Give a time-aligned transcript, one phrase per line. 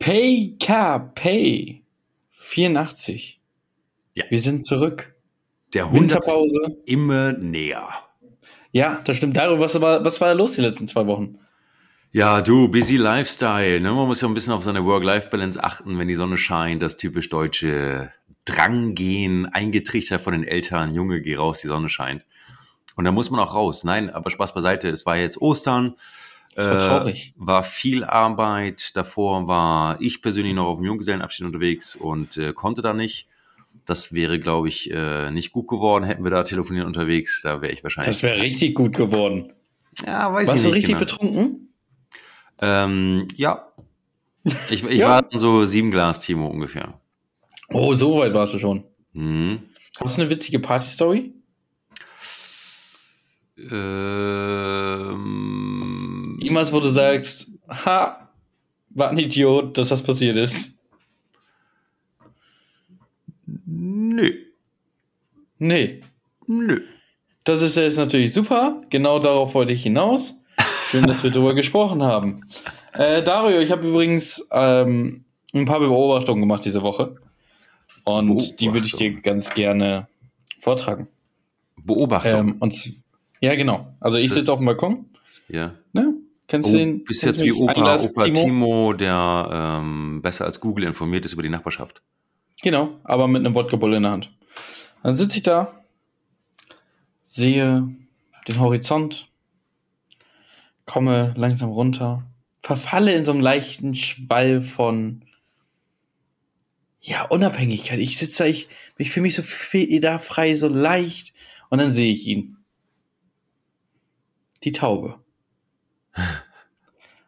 [0.00, 1.82] PKP
[2.32, 3.40] 84.
[4.14, 4.24] Ja.
[4.28, 5.14] Wir sind zurück.
[5.74, 6.78] Der 100 Winterpause.
[6.86, 7.86] immer näher.
[8.72, 9.36] Ja, das stimmt.
[9.36, 11.38] Dario, was war, was war da los die letzten zwei Wochen?
[12.12, 13.80] Ja, du, busy Lifestyle.
[13.80, 13.92] Ne?
[13.92, 16.82] Man muss ja ein bisschen auf seine Work-Life-Balance achten, wenn die Sonne scheint.
[16.82, 18.10] Das typisch deutsche
[18.46, 20.94] Dranggehen, eingetrichtert von den Eltern.
[20.94, 22.24] Junge, geh raus, die Sonne scheint.
[22.96, 23.84] Und da muss man auch raus.
[23.84, 24.88] Nein, aber Spaß beiseite.
[24.88, 25.94] Es war jetzt Ostern.
[26.54, 27.28] Das war traurig.
[27.28, 28.96] Äh, war viel Arbeit.
[28.96, 33.28] Davor war ich persönlich noch auf dem Junggesellenabschied unterwegs und äh, konnte da nicht.
[33.86, 36.04] Das wäre, glaube ich, äh, nicht gut geworden.
[36.04, 38.14] Hätten wir da telefoniert unterwegs, da wäre ich wahrscheinlich.
[38.16, 39.52] Das wäre richtig gut geworden.
[40.04, 40.76] ja, weiß Warst ich du nicht.
[40.76, 41.00] richtig genau.
[41.00, 41.68] betrunken?
[42.60, 43.66] Ähm, ja.
[44.70, 45.08] Ich, ich Ja.
[45.08, 47.00] war so sieben Glas Timo ungefähr.
[47.68, 48.84] Oh, so weit warst du schon.
[49.12, 49.60] Mhm.
[50.00, 51.32] Hast du eine witzige Party-Story?
[53.70, 55.59] Ähm,
[56.40, 58.28] Irgendwas, wo du sagst, ha,
[58.90, 60.80] war ein Idiot, dass das passiert ist.
[63.66, 64.32] nö.
[65.58, 66.02] Nee.
[66.46, 66.80] Nö.
[67.44, 68.82] Das ist jetzt natürlich super.
[68.90, 70.40] Genau darauf wollte ich hinaus.
[70.90, 72.40] Schön, dass wir darüber gesprochen haben.
[72.92, 77.16] Äh, Dario, ich habe übrigens ähm, ein paar Beobachtungen gemacht diese Woche.
[78.04, 80.08] Und die würde ich dir ganz gerne
[80.58, 81.08] vortragen.
[81.76, 82.32] Beobachtung.
[82.32, 82.92] Ähm, und
[83.40, 83.94] ja, genau.
[84.00, 85.06] Also ich sitze auf dem Balkon.
[85.48, 85.74] ja.
[85.92, 86.14] Ne?
[86.50, 87.04] Kennst Oh, du den?
[87.04, 88.42] bist jetzt wie Opa, Glas Opa Timo?
[88.42, 92.02] Timo, der ähm, besser als Google informiert ist über die Nachbarschaft.
[92.60, 94.36] Genau, aber mit einem Wodka-Bull in der Hand.
[95.04, 95.72] Dann sitze ich da,
[97.24, 97.88] sehe
[98.48, 99.28] den Horizont,
[100.86, 102.26] komme langsam runter,
[102.64, 105.24] verfalle in so einem leichten Schwall von
[107.00, 108.00] ja, Unabhängigkeit.
[108.00, 108.66] Ich sitze da, ich,
[108.98, 111.32] ich fühle mich so fe- da frei, so leicht.
[111.68, 112.56] Und dann sehe ich ihn.
[114.64, 115.20] Die Taube.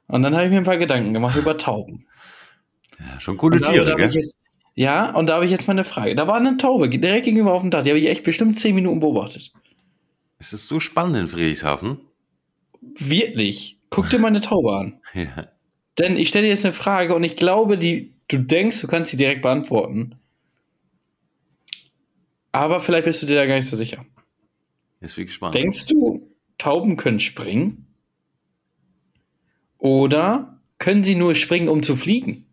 [0.08, 2.06] Und dann habe ich mir ein paar Gedanken gemacht über Tauben.
[2.98, 4.10] Ja, schon coole da- Tiere, da gell?
[4.14, 4.36] jetzt,
[4.74, 6.14] ja, und da habe ich jetzt mal eine Frage.
[6.14, 7.82] Da war eine Taube direkt gegenüber auf dem Dach.
[7.82, 9.52] Die habe ich echt bestimmt zehn Minuten beobachtet.
[10.38, 11.98] Es ist so spannend in Friedrichshafen.
[12.80, 13.78] Wirklich.
[13.90, 15.00] Guck dir mal eine Taube an.
[15.14, 15.48] Ja.
[15.98, 19.10] Denn ich stelle dir jetzt eine Frage und ich glaube, die, du denkst, du kannst
[19.10, 20.14] sie direkt beantworten.
[22.50, 24.04] Aber vielleicht bist du dir da gar nicht so sicher.
[25.02, 25.54] Jetzt bin ich gespannt.
[25.54, 27.86] Denkst du, Tauben können springen?
[29.82, 32.46] Oder können sie nur springen, um zu fliegen?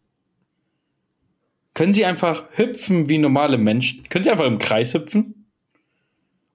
[1.75, 4.09] Können sie einfach hüpfen wie normale Menschen?
[4.09, 5.45] Können sie einfach im Kreis hüpfen?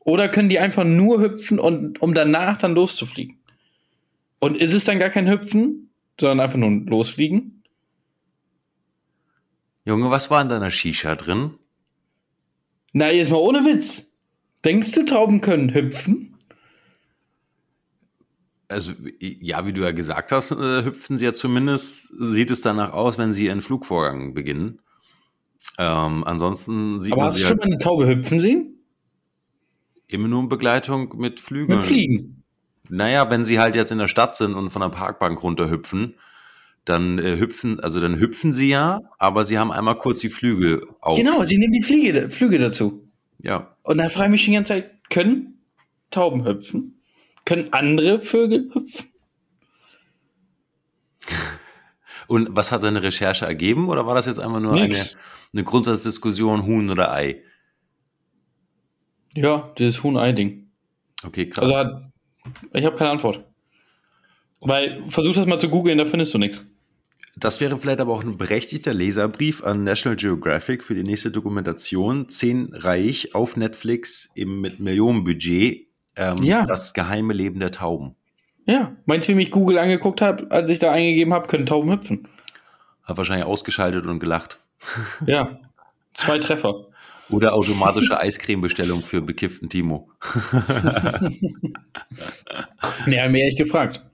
[0.00, 3.38] Oder können die einfach nur hüpfen, und, um danach dann loszufliegen?
[4.40, 5.90] Und ist es dann gar kein Hüpfen,
[6.20, 7.62] sondern einfach nur Losfliegen?
[9.84, 11.54] Junge, was war in deiner Shisha drin?
[12.92, 14.12] Na, jetzt mal ohne Witz.
[14.64, 16.33] Denkst du, Tauben können hüpfen?
[18.68, 22.92] Also, ja, wie du ja gesagt hast, äh, hüpfen sie ja zumindest, sieht es danach
[22.92, 24.80] aus, wenn sie ihren Flugvorgang beginnen.
[25.78, 28.74] Ähm, ansonsten sieht Aber man hast sie du schon halt mal eine Taube hüpfen sehen?
[30.08, 31.78] immer nur in Begleitung mit Flügeln.
[31.78, 32.44] Mit Fliegen.
[32.88, 36.16] Naja, wenn sie halt jetzt in der Stadt sind und von der Parkbank runterhüpfen,
[36.84, 40.86] dann äh, hüpfen, also dann hüpfen sie ja, aber sie haben einmal kurz die Flügel
[41.00, 41.16] auf.
[41.16, 43.08] Genau, sie nehmen die Fliege, Flüge dazu.
[43.38, 43.76] Ja.
[43.82, 45.62] Und da frage ich mich schon die ganze Zeit, können
[46.10, 46.93] Tauben hüpfen?
[47.44, 49.10] Können andere Vögel hüpfen?
[52.26, 54.96] Und was hat deine Recherche ergeben oder war das jetzt einfach nur eine,
[55.52, 57.42] eine Grundsatzdiskussion, Huhn oder Ei?
[59.34, 60.70] Ja, dieses Huhn-Ei-Ding.
[61.24, 61.74] Okay, krass.
[61.74, 62.00] Also
[62.72, 63.44] ich habe keine Antwort.
[64.60, 66.66] Weil, versuch das mal zu googeln, da findest du nichts.
[67.36, 72.28] Das wäre vielleicht aber auch ein berechtigter Leserbrief an National Geographic für die nächste Dokumentation.
[72.28, 75.88] Zehn Reich auf Netflix im, mit Millionenbudget.
[76.16, 76.66] Ähm, Ja.
[76.66, 78.14] Das geheime Leben der Tauben.
[78.66, 81.90] Ja, meinst du, wie mich Google angeguckt hat, als ich da eingegeben habe, können Tauben
[81.92, 82.28] hüpfen?
[83.02, 84.58] Hat wahrscheinlich ausgeschaltet und gelacht.
[85.26, 85.58] Ja,
[86.14, 86.86] zwei Treffer.
[87.30, 90.10] Oder automatische Eiscremebestellung für bekifften Timo.
[93.06, 94.04] Mehr, mehr ich gefragt.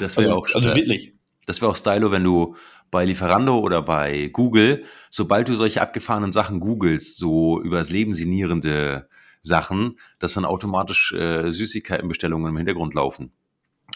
[0.00, 1.12] Das wäre Also, auch, also wirklich.
[1.46, 2.56] das wäre auch Stylo, wenn du
[2.90, 9.08] bei Lieferando oder bei Google, sobald du solche abgefahrenen Sachen googelst, so übers Leben sinnierende
[9.42, 13.32] Sachen, dass dann automatisch äh, Süßigkeitenbestellungen im Hintergrund laufen.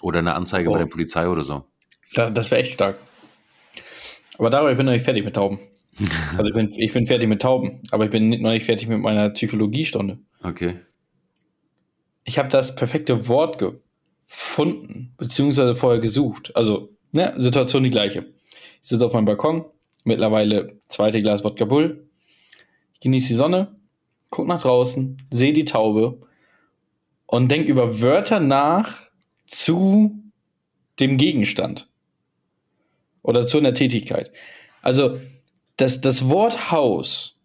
[0.02, 0.72] Oder eine Anzeige Oh.
[0.72, 1.64] bei der Polizei oder so.
[2.14, 2.98] Da, das wäre echt stark.
[4.38, 5.58] Aber darüber ich bin noch nicht fertig mit Tauben.
[6.36, 8.98] Also ich bin, ich bin fertig mit Tauben, aber ich bin noch nicht fertig mit
[9.00, 10.18] meiner Psychologiestunde.
[10.42, 10.76] Okay.
[12.24, 13.58] Ich habe das perfekte Wort
[14.26, 16.54] gefunden, beziehungsweise vorher gesucht.
[16.54, 18.26] Also, ne, Situation die gleiche.
[18.82, 19.64] Ich sitze auf meinem Balkon,
[20.04, 22.06] mittlerweile zweite Glas Wodka Bull.
[22.94, 23.75] Ich genieße die Sonne,
[24.36, 26.20] guck nach draußen, sehe die Taube
[27.24, 29.00] und denk über Wörter nach
[29.46, 30.22] zu
[31.00, 31.88] dem Gegenstand.
[33.22, 34.30] Oder zu einer Tätigkeit.
[34.82, 35.18] Also,
[35.78, 37.40] das, das Wort Haus,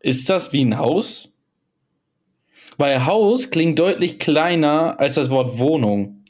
[0.00, 1.32] ist das wie ein Haus?
[2.76, 6.24] Weil Haus klingt deutlich kleiner als das Wort Wohnung.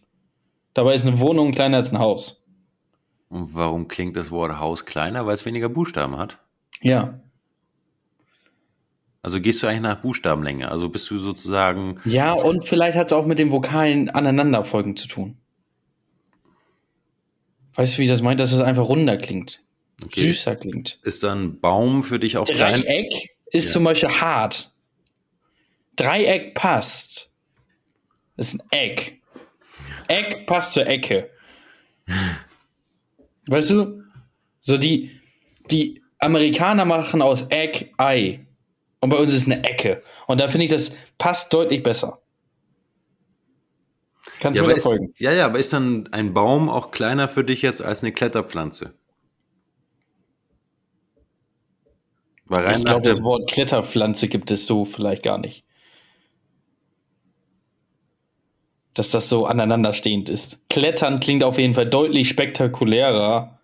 [0.74, 2.46] Dabei ist eine Wohnung kleiner als ein Haus.
[3.30, 5.26] Und warum klingt das Wort Haus kleiner?
[5.26, 6.38] Weil es weniger Buchstaben hat.
[6.80, 7.20] Ja.
[9.22, 10.70] Also gehst du eigentlich nach Buchstabenlänge?
[10.70, 12.00] Also bist du sozusagen.
[12.04, 15.36] Ja, und vielleicht hat es auch mit den Vokalen aneinanderfolgen zu tun.
[17.74, 18.40] Weißt du, wie ich das meint?
[18.40, 19.62] Dass es einfach runder klingt.
[20.04, 20.20] Okay.
[20.20, 20.98] Süßer klingt.
[21.02, 22.82] Ist dann Baum für dich auch klein?
[22.82, 23.12] Dreieck
[23.50, 23.72] ist Ja.
[23.72, 24.70] zum Beispiel hart.
[25.96, 27.30] Dreieck passt.
[28.36, 29.20] Das ist ein Eck.
[30.06, 31.28] Eck passt zur Ecke.
[33.48, 34.02] Weißt du?
[34.60, 35.10] So die,
[35.70, 38.46] die Amerikaner machen aus Eck Ei.
[39.00, 40.02] Und bei uns ist eine Ecke.
[40.26, 42.20] Und da finde ich, das passt deutlich besser.
[44.40, 45.12] Kannst Ja du mir folgen?
[45.18, 48.94] ja, ja, aber ist dann ein Baum auch kleiner für dich jetzt als eine Kletterpflanze?
[52.46, 55.64] Weil rein Ich glaube, das Wort Kletterpflanze gibt es so vielleicht gar nicht.
[58.94, 60.68] Dass das so aneinanderstehend ist.
[60.68, 63.60] Klettern klingt auf jeden Fall deutlich spektakulärer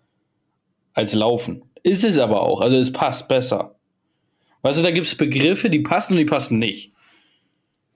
[0.93, 1.63] als Laufen.
[1.83, 2.61] Ist es aber auch.
[2.61, 3.75] Also es passt besser.
[4.65, 6.91] Weißt du, da gibt es Begriffe, die passen und die passen nicht.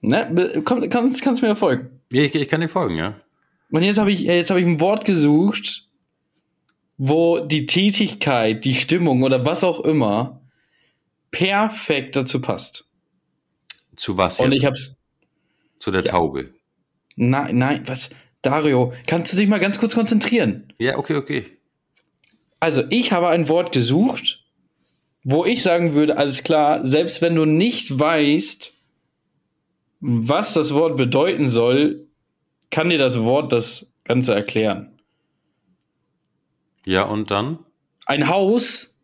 [0.02, 0.62] Ne?
[0.64, 2.00] Komm, kannst, kannst du mir folgen?
[2.12, 3.18] Ja, ich, ich kann dir folgen, ja.
[3.72, 5.88] Und jetzt habe ich, jetzt habe ich ein Wort gesucht,
[6.96, 10.42] wo die Tätigkeit, die Stimmung oder was auch immer
[11.32, 12.88] perfekt dazu passt.
[13.96, 14.60] Zu was Und jetzt?
[14.60, 15.00] ich hab's.
[15.80, 16.54] Zu der Taube.
[17.16, 18.10] Nein, nein, was?
[18.42, 20.72] Dario, kannst du dich mal ganz kurz konzentrieren?
[20.78, 21.46] Ja, okay, okay.
[22.60, 24.44] Also, ich habe ein Wort gesucht,
[25.22, 28.74] wo ich sagen würde, alles klar, selbst wenn du nicht weißt,
[30.00, 32.06] was das Wort bedeuten soll,
[32.70, 34.98] kann dir das Wort das Ganze erklären.
[36.86, 37.58] Ja, und dann?
[38.06, 38.94] Ein Haus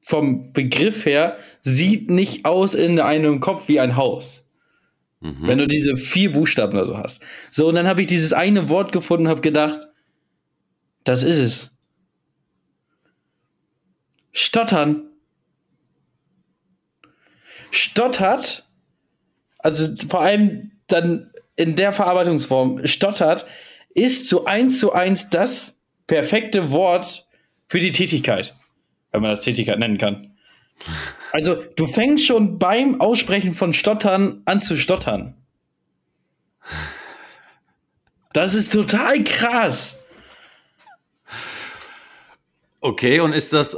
[0.00, 4.46] vom Begriff her sieht nicht aus in einem Kopf wie ein Haus.
[5.20, 5.46] Mhm.
[5.46, 7.22] Wenn du diese vier Buchstaben oder so hast.
[7.50, 9.86] So, und dann habe ich dieses eine Wort gefunden und habe gedacht,
[11.04, 11.70] das ist es.
[14.32, 15.09] Stottern.
[17.70, 18.66] Stottert,
[19.58, 23.46] also vor allem dann in der Verarbeitungsform, stottert,
[23.94, 27.26] ist so eins zu eins das perfekte Wort
[27.66, 28.54] für die Tätigkeit.
[29.12, 30.34] Wenn man das Tätigkeit nennen kann.
[31.32, 35.34] Also, du fängst schon beim Aussprechen von Stottern an zu stottern.
[38.32, 39.96] Das ist total krass.
[42.80, 43.76] Okay, und ist das.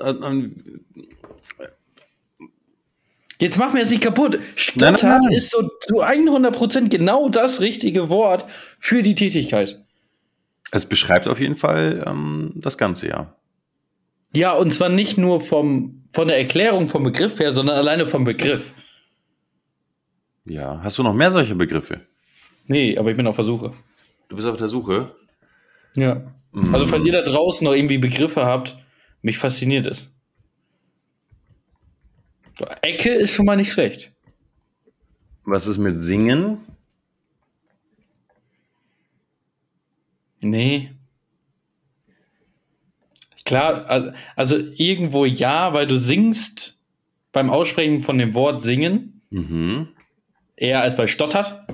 [3.42, 4.38] Jetzt mach mir das nicht kaputt.
[4.54, 8.44] Stottert Nein, nein, ist so zu 100% genau das richtige Wort
[8.78, 9.84] für die Tätigkeit.
[10.70, 13.34] es beschreibt auf jeden Fall ähm, das Ganze, ja.
[14.32, 18.22] Ja, und zwar nicht nur vom, von der Erklärung vom Begriff her, sondern alleine vom
[18.22, 18.74] Begriff.
[20.44, 20.80] Ja.
[20.84, 22.00] Hast du noch mehr solche Begriffe?
[22.68, 23.72] Nee, aber ich bin auf Versuche.
[24.28, 25.16] Du bist auf der Suche.
[25.96, 26.32] Ja.
[26.72, 28.76] Also, falls ihr da draußen noch irgendwie Begriffe habt,
[29.20, 30.12] mich fasziniert es.
[32.82, 34.12] Ecke ist schon mal nicht schlecht.
[35.44, 36.59] Was ist mit Singen?
[40.41, 40.93] Nee.
[43.44, 46.78] Klar, also, also irgendwo ja, weil du singst
[47.33, 49.88] beim Aussprechen von dem Wort singen Mhm.
[50.57, 51.66] eher als bei stottert.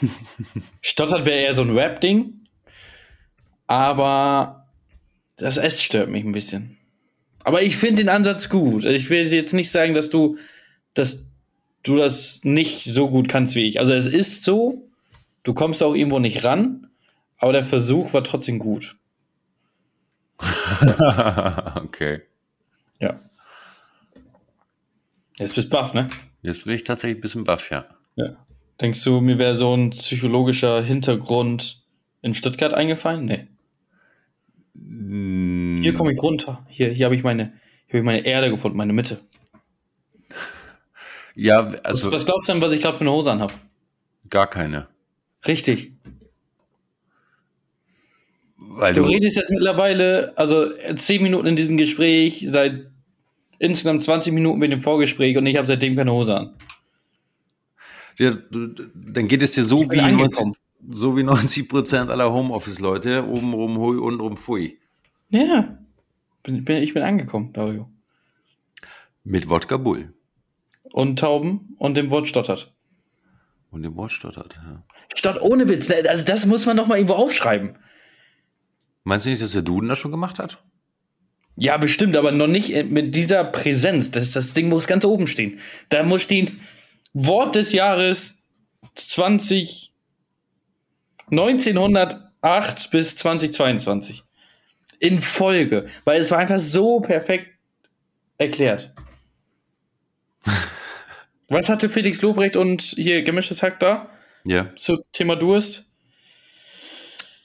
[0.80, 2.46] stottert wäre eher so ein Rap-Ding.
[3.66, 4.66] Aber
[5.36, 6.77] das S stört mich ein bisschen.
[7.48, 8.84] Aber ich finde den Ansatz gut.
[8.84, 10.36] Ich will jetzt nicht sagen, dass du,
[10.92, 11.24] dass
[11.82, 13.80] du das nicht so gut kannst wie ich.
[13.80, 14.86] Also es ist so,
[15.44, 16.90] du kommst auch irgendwo nicht ran,
[17.38, 18.98] aber der Versuch war trotzdem gut.
[21.76, 22.20] okay.
[23.00, 23.18] Ja.
[25.38, 26.08] Jetzt bist du baff, ne?
[26.42, 27.86] Jetzt bin ich tatsächlich ein bisschen baff, ja.
[28.16, 28.36] Ja.
[28.78, 31.82] Denkst du, mir wäre so ein psychologischer Hintergrund
[32.20, 33.24] in Stuttgart eingefallen?
[33.24, 33.46] Nee.
[34.74, 36.64] Mm, Hier komme ich runter.
[36.68, 37.52] Hier, hier habe ich meine,
[37.86, 39.20] hier habe ich meine Erde gefunden, meine Mitte.
[41.34, 43.52] Ja, Also, also was glaubst du denn, was ich gerade für eine Hose anhab?
[44.30, 44.88] gar keine.
[45.46, 45.92] Richtig.
[48.56, 52.90] Weil Du du, redest jetzt mittlerweile, also zehn Minuten in diesem Gespräch, seit
[53.58, 56.54] insgesamt 20 Minuten mit dem Vorgespräch und ich habe seitdem keine Hose an.
[58.18, 60.54] ja, dann geht es dir so wie, 90, angekommen.
[60.86, 63.26] So wie 90 Prozent aller Homeoffice-Leute.
[63.26, 64.78] Oben rum hui, unten rum pfui.
[65.30, 65.78] Ja.
[66.42, 67.90] Bin, bin, ich bin angekommen, Dario.
[69.24, 70.14] Mit Wodka Bull.
[70.84, 72.74] Und Tauben und dem Wort stottert.
[73.70, 74.54] Und dem Wort stottert.
[74.56, 74.82] Ja.
[75.14, 75.88] Stott ohne Witz.
[75.88, 76.08] ne?
[76.08, 77.76] Also das muss man doch mal irgendwo aufschreiben.
[79.04, 80.62] Meinst du nicht, dass der Duden das schon gemacht hat?
[81.56, 84.10] Ja, bestimmt, aber noch nicht äh, mit dieser Präsenz.
[84.10, 85.58] Das, das Ding muss ganz oben stehen.
[85.88, 86.60] Da muss stehen
[87.12, 88.38] Wort des Jahres
[88.94, 89.87] 20
[91.30, 94.22] 1908 bis 2022.
[95.00, 95.86] In Folge.
[96.04, 97.48] Weil es war einfach so perfekt
[98.38, 98.92] erklärt.
[101.48, 104.10] Was hatte Felix Lobrecht und hier gemischtes Hack da?
[104.44, 104.74] Ja.
[104.76, 105.86] Zu Thema Durst?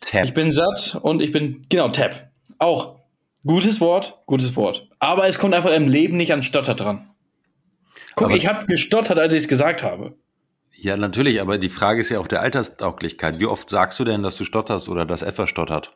[0.02, 0.26] Tab.
[0.26, 2.30] Ich bin satt und ich bin, genau, Tab.
[2.60, 3.00] Auch.
[3.46, 4.90] Gutes Wort, gutes Wort.
[5.00, 7.10] Aber es kommt einfach im Leben nicht an Stotter dran.
[8.16, 10.18] Guck, Aber- ich habe gestottert, als ich es gesagt habe.
[10.76, 13.40] Ja, natürlich, aber die Frage ist ja auch der Alterstauglichkeit.
[13.40, 15.96] Wie oft sagst du denn, dass du stotterst oder dass etwas stottert?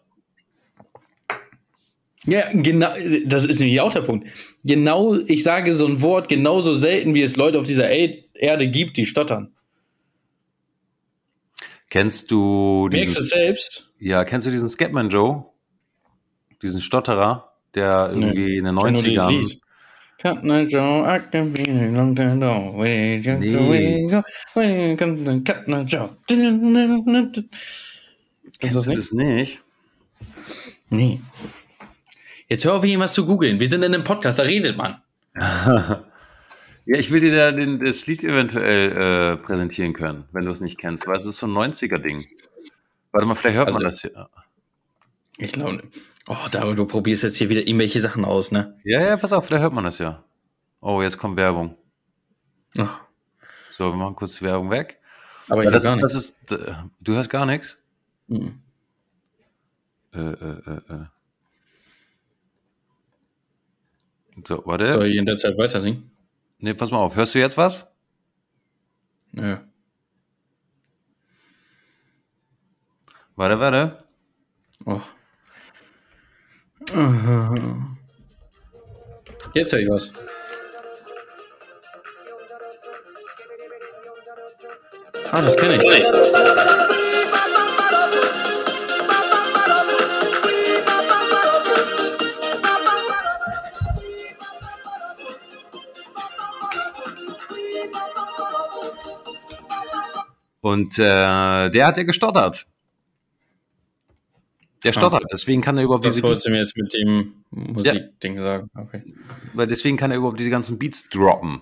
[2.25, 2.93] Ja, genau,
[3.25, 4.27] das ist nämlich auch der Punkt.
[4.63, 8.97] Genau, ich sage so ein Wort genauso selten, wie es Leute auf dieser Erde gibt,
[8.97, 9.53] die stottern.
[11.89, 13.89] Kennst du Merkst du diesen, selbst?
[13.99, 15.45] ja, kennst du diesen Scatman Joe?
[16.61, 19.59] Diesen Stotterer, der irgendwie in den kenn nur dieses 90ern.
[20.19, 20.43] Cut
[21.05, 22.37] I can be a long time
[23.39, 23.51] Nee.
[24.09, 24.23] go.
[28.59, 28.97] Kennst du das du nicht?
[28.99, 29.61] das nicht?
[30.89, 31.19] Nee.
[32.49, 33.59] Jetzt hör auf, irgendwas zu googeln.
[33.59, 34.95] Wir sind in einem Podcast, da redet man.
[36.89, 40.61] Ja, ich will dir da den, das Lied eventuell äh, präsentieren können, wenn du es
[40.61, 42.23] nicht kennst, weil es ist so ein 90er-Ding.
[43.11, 44.29] Warte mal, vielleicht hört man das Also- hier.
[45.37, 45.83] Ich glaube,
[46.27, 48.79] oh, da, du probierst jetzt hier wieder irgendwelche Sachen aus, ne?
[48.83, 50.23] Ja, ja, pass auf, vielleicht hört man das ja.
[50.81, 51.75] Oh, jetzt kommt Werbung.
[52.77, 52.87] Oh,
[53.71, 54.99] So, wir machen kurz Werbung weg.
[55.49, 56.35] aber Ja, ich das, hab gar das nichts.
[56.49, 57.81] ist, äh, du hörst gar nichts?
[58.27, 58.61] Mhm.
[60.13, 61.05] Äh, äh, äh, äh.
[64.45, 64.91] So, warte.
[64.93, 66.11] Soll ich in der Zeit weiter singen?
[66.59, 67.15] Nee, pass mal auf.
[67.15, 67.87] Hörst du jetzt was?
[69.31, 69.57] Nö.
[73.35, 74.03] Warte, warte.
[74.85, 75.01] Oh.
[79.53, 80.11] Jetzt höre ich was.
[85.31, 85.83] Ah, das kenne ich.
[100.61, 102.65] Und äh, der hat ja gestottert.
[104.83, 108.39] Der stottert, deswegen kann er überhaupt Das diese wolltest du mir jetzt mit dem Musikding
[108.39, 108.69] sagen.
[108.75, 109.03] Okay.
[109.53, 111.61] weil deswegen kann er überhaupt diese ganzen Beats droppen.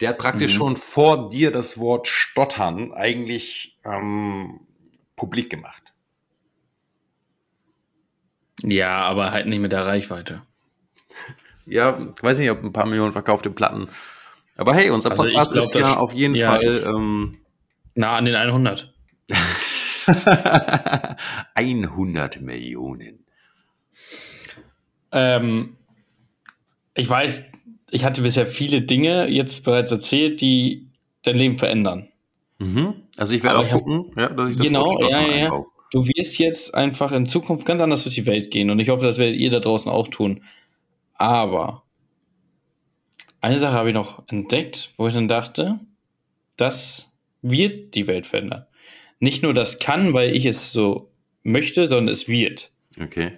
[0.00, 0.56] Der hat praktisch Mhm.
[0.58, 4.60] schon vor dir das Wort stottern eigentlich ähm,
[5.16, 5.82] publik gemacht.
[8.62, 10.42] Ja, aber halt nicht mit der Reichweite.
[11.68, 13.88] Ja, ich weiß nicht, ob ein paar Millionen verkaufte Platten.
[14.56, 17.38] Aber hey, unser Also Podcast glaub, ist das- ja auf jeden ja, Fall ähm,
[17.96, 18.94] Nah an den 100.
[21.54, 23.24] 100 Millionen.
[25.12, 25.76] Ähm,
[26.94, 27.44] ich weiß,
[27.90, 30.88] ich hatte bisher viele Dinge jetzt bereits erzählt, die
[31.22, 32.08] dein Leben verändern.
[32.58, 32.94] Mhm.
[33.16, 35.64] Also ich werde auch ich hab- gucken, ja, dass ich das Genau, ja, ja.
[35.92, 39.06] Du wirst jetzt einfach in Zukunft ganz anders durch die Welt gehen und ich hoffe,
[39.06, 40.42] das werdet ihr da draußen auch tun.
[41.14, 41.84] Aber
[43.40, 45.78] eine Sache habe ich noch entdeckt, wo ich dann dachte,
[46.56, 48.66] das wird die Welt verändern.
[49.18, 51.10] Nicht nur das kann, weil ich es so
[51.42, 52.70] möchte, sondern es wird.
[53.00, 53.32] Okay.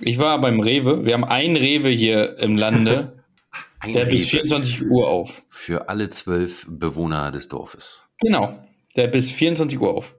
[0.00, 1.04] Ich war beim Rewe.
[1.04, 3.22] Wir haben einen Rewe hier im Lande,
[3.80, 5.44] Ein der bis Rewe 24 Uhr auf.
[5.48, 8.08] für alle zwölf Bewohner des Dorfes.
[8.20, 8.58] Genau.
[8.96, 10.14] Der bis 24 Uhr auf.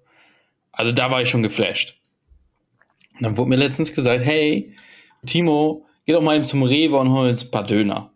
[0.72, 2.00] Also da war ich schon geflasht.
[3.14, 4.76] Und dann wurde mir letztens gesagt, hey,
[5.26, 8.12] Timo, geh doch mal eben zum Rewe und hol uns ein paar Döner.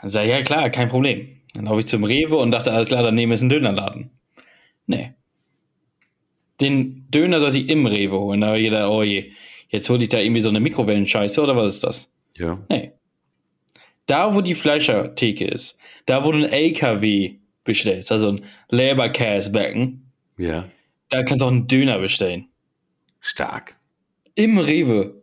[0.00, 1.40] Dann sag ich, ja klar, kein Problem.
[1.54, 4.10] Dann laufe ich zum Rewe und dachte, alles klar, daneben ist ein Dönerladen.
[4.88, 5.14] Nee.
[6.60, 8.40] Den Döner sollte ich im Rewe holen.
[8.40, 9.30] Da habe ich gedacht, oh je,
[9.68, 12.12] jetzt hole ich da irgendwie so eine Mikrowellenscheiße oder was ist das?
[12.36, 12.58] Ja.
[12.68, 12.92] Nee.
[14.06, 18.40] Da, wo die Fleischertheke ist, da, wo du ein LKW bestellst, also ein
[18.70, 20.64] Leberkäsbecken, Ja.
[21.10, 22.48] da kannst du auch einen Döner bestellen.
[23.20, 23.76] Stark.
[24.34, 25.22] Im Rewe.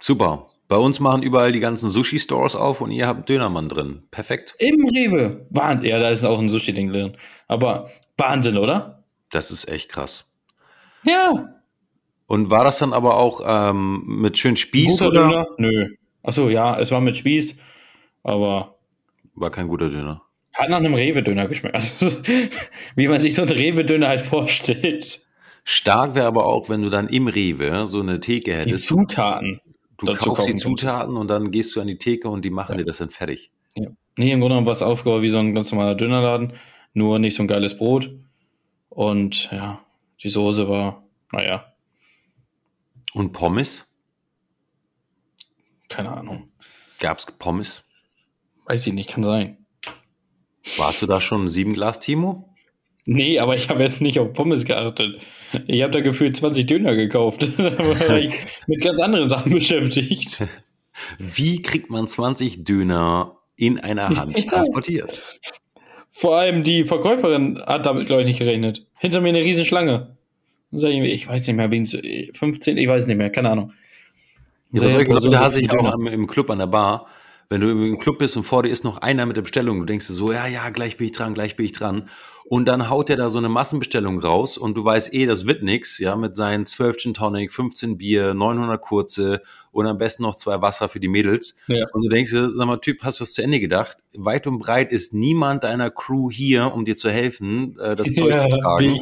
[0.00, 0.48] Super.
[0.66, 4.04] Bei uns machen überall die ganzen Sushi-Stores auf und ihr habt Dönermann drin.
[4.10, 4.54] Perfekt.
[4.58, 5.46] Im Rewe.
[5.50, 5.90] Wahnsinn.
[5.90, 7.16] Ja, da ist auch ein Sushi-Ding drin.
[7.48, 9.02] Aber Wahnsinn, oder?
[9.30, 10.24] Das ist echt krass.
[11.04, 11.54] Ja.
[12.26, 15.20] Und war das dann aber auch ähm, mit schön Spieß Guter oder?
[15.28, 15.46] Döner?
[15.58, 15.88] Nö.
[16.22, 17.58] Achso, ja, es war mit Spieß,
[18.22, 18.76] aber
[19.34, 20.22] War kein guter Döner.
[20.54, 21.74] hat nach einem Rewe-Döner geschmeckt.
[21.74, 22.06] Also,
[22.96, 25.20] wie man sich so einen Rewe-Döner halt vorstellt.
[25.64, 28.86] Stark wäre aber auch, wenn du dann im Rewe so eine Theke Die hättest.
[28.86, 29.60] Zutaten.
[29.98, 30.54] Du kaufst die.
[30.54, 32.78] Zutaten und dann gehst du an die Theke und die machen Ja.
[32.78, 33.50] dir das dann fertig.
[33.76, 33.88] Ja.
[34.16, 36.52] Nee, im Grunde genommen war es aufgebaut wie so ein ganz normaler Dönerladen,
[36.94, 38.10] nur nicht so ein geiles Brot.
[38.88, 39.84] Und ja,
[40.20, 41.72] die Soße war, naja.
[43.12, 43.94] Und Pommes?
[45.94, 46.48] keine Ahnung.
[46.98, 47.84] Gab es Pommes?
[48.66, 49.58] Weiß ich nicht, kann sein.
[50.76, 52.52] Warst du da schon sieben Glas Timo?
[53.06, 55.20] Nee, aber ich habe jetzt nicht auf Pommes geachtet.
[55.66, 57.42] Ich habe da gefühlt 20 Döner gekauft.
[57.58, 58.32] da war ich
[58.66, 60.42] mit ganz anderen Sachen beschäftigt.
[61.18, 65.22] Wie kriegt man 20 Döner in einer Hand transportiert?
[66.16, 68.86] Vor allem die Verkäuferin hat damit, glaube ich, nicht gerechnet.
[68.98, 70.16] Hinter mir eine riesen Schlange.
[70.70, 73.72] Ich weiß nicht mehr, wen 15, ich weiß nicht mehr, keine Ahnung.
[74.70, 77.08] Ja, solche Leute hasse ich auch im Club an der Bar
[77.48, 79.84] wenn du im Club bist und vor dir ist noch einer mit der Bestellung, du
[79.84, 82.08] denkst dir so, ja, ja, gleich bin ich dran, gleich bin ich dran.
[82.46, 85.62] Und dann haut er da so eine Massenbestellung raus und du weißt eh, das wird
[85.62, 89.40] nix, ja, mit seinen 12 Gin Tonic, 15 Bier, 900 kurze
[89.72, 91.56] und am besten noch zwei Wasser für die Mädels.
[91.68, 91.86] Ja.
[91.92, 93.96] Und du denkst dir, sag mal, Typ, hast du was zu Ende gedacht?
[94.12, 98.34] Weit und breit ist niemand deiner Crew hier, um dir zu helfen, äh, das Zeug
[98.34, 99.00] ja, zu tragen.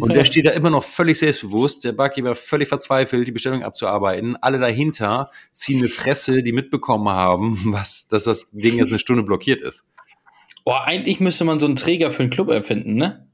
[0.00, 4.36] Und der steht da immer noch völlig selbstbewusst, der Barkeeper völlig verzweifelt, die Bestellung abzuarbeiten.
[4.40, 9.22] Alle dahinter ziehen eine Fresse, die mitbekommen haben, was, dass das Ding jetzt eine Stunde
[9.22, 9.84] blockiert ist.
[10.70, 13.26] Boah, eigentlich müsste man so einen Träger für einen Club erfinden, ne?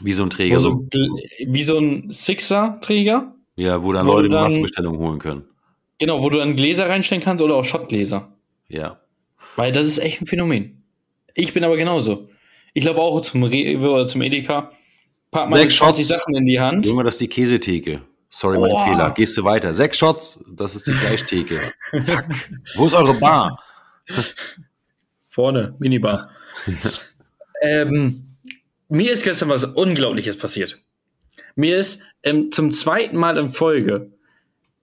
[0.00, 0.60] Wie so ein Träger.
[0.60, 0.86] So,
[1.44, 3.34] wie so ein Sixer-Träger.
[3.56, 5.44] Ja, wo dann wo Leute dann, Massenbestellungen holen können.
[5.98, 8.28] Genau, wo du dann Gläser reinstellen kannst oder auch Schottgläser.
[8.68, 9.00] Ja.
[9.56, 10.84] Weil das ist echt ein Phänomen.
[11.34, 12.28] Ich bin aber genauso.
[12.74, 14.70] Ich glaube auch zum Rewe oder zum Edeka.
[15.32, 16.86] Pack mal 20 Sachen in die Hand.
[16.86, 18.02] Junge, das ist die Käsetheke.
[18.28, 18.78] Sorry, mein oh.
[18.84, 19.10] Fehler.
[19.10, 19.74] Gehst du weiter.
[19.74, 21.58] Sechs Shots, das ist die Fleischtheke.
[21.90, 22.24] Fuck.
[22.76, 23.60] Wo ist eure Bar?
[25.28, 26.30] Vorne, Minibar.
[27.62, 28.36] ähm,
[28.88, 30.78] mir ist gestern was Unglaubliches passiert.
[31.54, 34.12] Mir ist ähm, zum zweiten Mal in Folge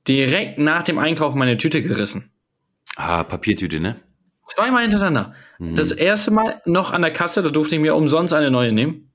[0.08, 2.32] direkt nach dem Einkauf meine Tüte gerissen.
[2.96, 3.96] Ah, Papiertüte, ne?
[4.46, 5.36] Zweimal hintereinander.
[5.60, 5.76] Mhm.
[5.76, 9.12] Das erste Mal noch an der Kasse, da durfte ich mir umsonst eine neue nehmen.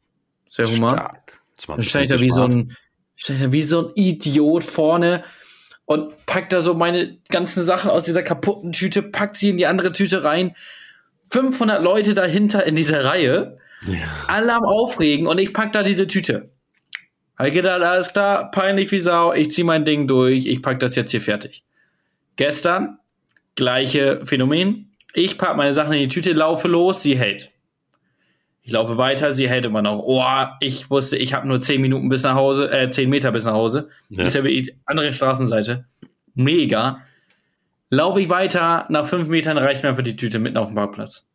[0.48, 0.90] Sehr human.
[0.90, 1.40] Stark.
[1.66, 2.76] Dann stand ich da wie so, ein,
[3.16, 5.24] stand da wie so ein Idiot vorne
[5.84, 9.66] und packt da so meine ganzen Sachen aus dieser kaputten Tüte, packt sie in die
[9.66, 10.54] andere Tüte rein,
[11.30, 13.98] 500 Leute dahinter in dieser Reihe, ja.
[14.28, 16.50] alle am Aufregen und ich pack da diese Tüte.
[17.36, 20.94] Halt gedacht, alles klar, peinlich wie Sau, ich zieh mein Ding durch, ich pack das
[20.94, 21.64] jetzt hier fertig.
[22.36, 22.98] Gestern,
[23.56, 24.92] gleiche Phänomen.
[25.14, 27.50] Ich pack meine Sachen in die Tüte, laufe los, sie hält.
[28.62, 29.98] Ich laufe weiter, sie hält immer noch.
[29.98, 30.24] Oh,
[30.60, 33.52] ich wusste, ich habe nur 10 Minuten bis nach Hause, äh, 10 Meter bis nach
[33.52, 33.90] Hause.
[34.08, 34.24] Ja.
[34.24, 35.84] Ist ja die andere Straßenseite.
[36.34, 37.00] Mega
[37.94, 41.26] laufe ich weiter, nach fünf Metern reißt mir einfach die Tüte mitten auf dem Parkplatz.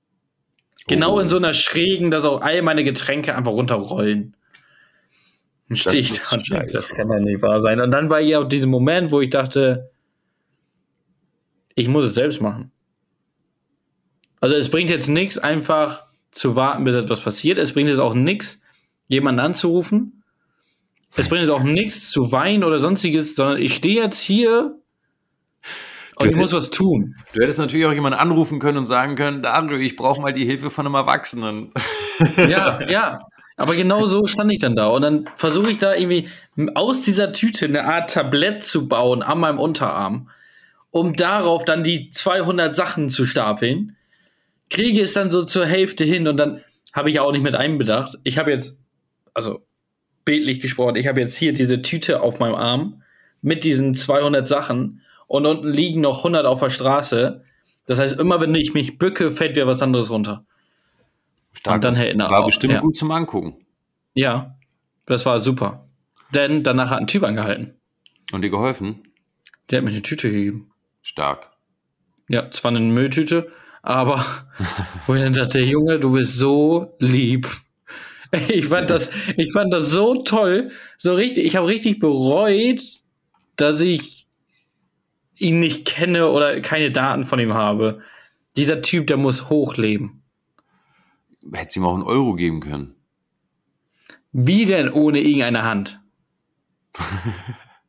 [0.88, 1.19] Genau oh.
[1.19, 4.36] in so einer schrägen, dass auch all meine Getränke einfach runterrollen.
[5.67, 7.80] Dann stehe ich da und denke, das kann ja nicht wahr sein.
[7.80, 9.91] Und dann war hier auch dieser Moment, wo ich dachte,
[11.76, 12.72] ich muss es selbst machen.
[14.41, 17.58] Also es bringt jetzt nichts, einfach zu warten, bis etwas passiert.
[17.58, 18.62] Es bringt jetzt auch nichts,
[19.08, 20.24] jemanden anzurufen.
[21.15, 24.79] Es bringt jetzt auch nichts zu weinen oder sonstiges, sondern ich stehe jetzt hier
[26.21, 27.15] und ich muss was tun.
[27.34, 30.45] Du hättest natürlich auch jemanden anrufen können und sagen können, Dario, ich brauche mal die
[30.45, 31.71] Hilfe von einem Erwachsenen.
[32.36, 33.21] Ja, ja.
[33.55, 34.88] Aber genau so stand ich dann da.
[34.88, 36.27] Und dann versuche ich da irgendwie
[36.75, 40.29] aus dieser Tüte eine Art Tablett zu bauen an meinem Unterarm,
[40.91, 43.95] um darauf dann die 200 Sachen zu stapeln.
[44.69, 48.17] Kriege es dann so zur Hälfte hin und dann habe ich auch nicht mit einbedacht.
[48.23, 48.77] Ich habe jetzt,
[49.34, 49.65] also
[50.25, 53.03] bildlich gesprochen, ich habe jetzt hier diese Tüte auf meinem Arm
[53.41, 57.44] mit diesen 200 Sachen und unten liegen noch 100 auf der Straße.
[57.86, 60.44] Das heißt, immer wenn ich mich bücke, fällt wieder was anderes runter.
[61.54, 61.76] Stark.
[61.76, 62.80] Und dann erinnere War bestimmt ja.
[62.80, 63.56] gut zum Angucken.
[64.15, 64.56] Ja,
[65.06, 65.88] das war super.
[66.34, 67.76] Denn danach hat ein Typ angehalten.
[68.32, 69.04] Und dir geholfen?
[69.70, 70.72] Der hat mir eine Tüte gegeben.
[71.04, 71.52] Stark.
[72.28, 73.52] Ja, zwar eine Mülltüte,
[73.84, 74.26] aber
[75.08, 77.48] wo ich dann dachte, Junge, du bist so lieb.
[78.48, 81.48] Ich fand das, ich fand das so toll, so richtig.
[81.48, 82.84] Ich habe richtig bereut,
[83.56, 84.18] dass ich
[85.39, 88.02] ihn nicht kenne oder keine Daten von ihm habe.
[88.58, 90.23] Dieser Typ, der muss hochleben.
[91.54, 92.95] Hätte ihm auch einen Euro geben können.
[94.32, 95.99] Wie denn ohne irgendeine Hand?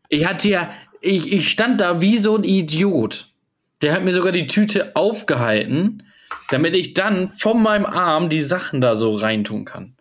[0.08, 3.34] ich hatte ja, ich, ich stand da wie so ein Idiot.
[3.82, 6.04] Der hat mir sogar die Tüte aufgehalten,
[6.50, 9.96] damit ich dann von meinem Arm die Sachen da so reintun kann.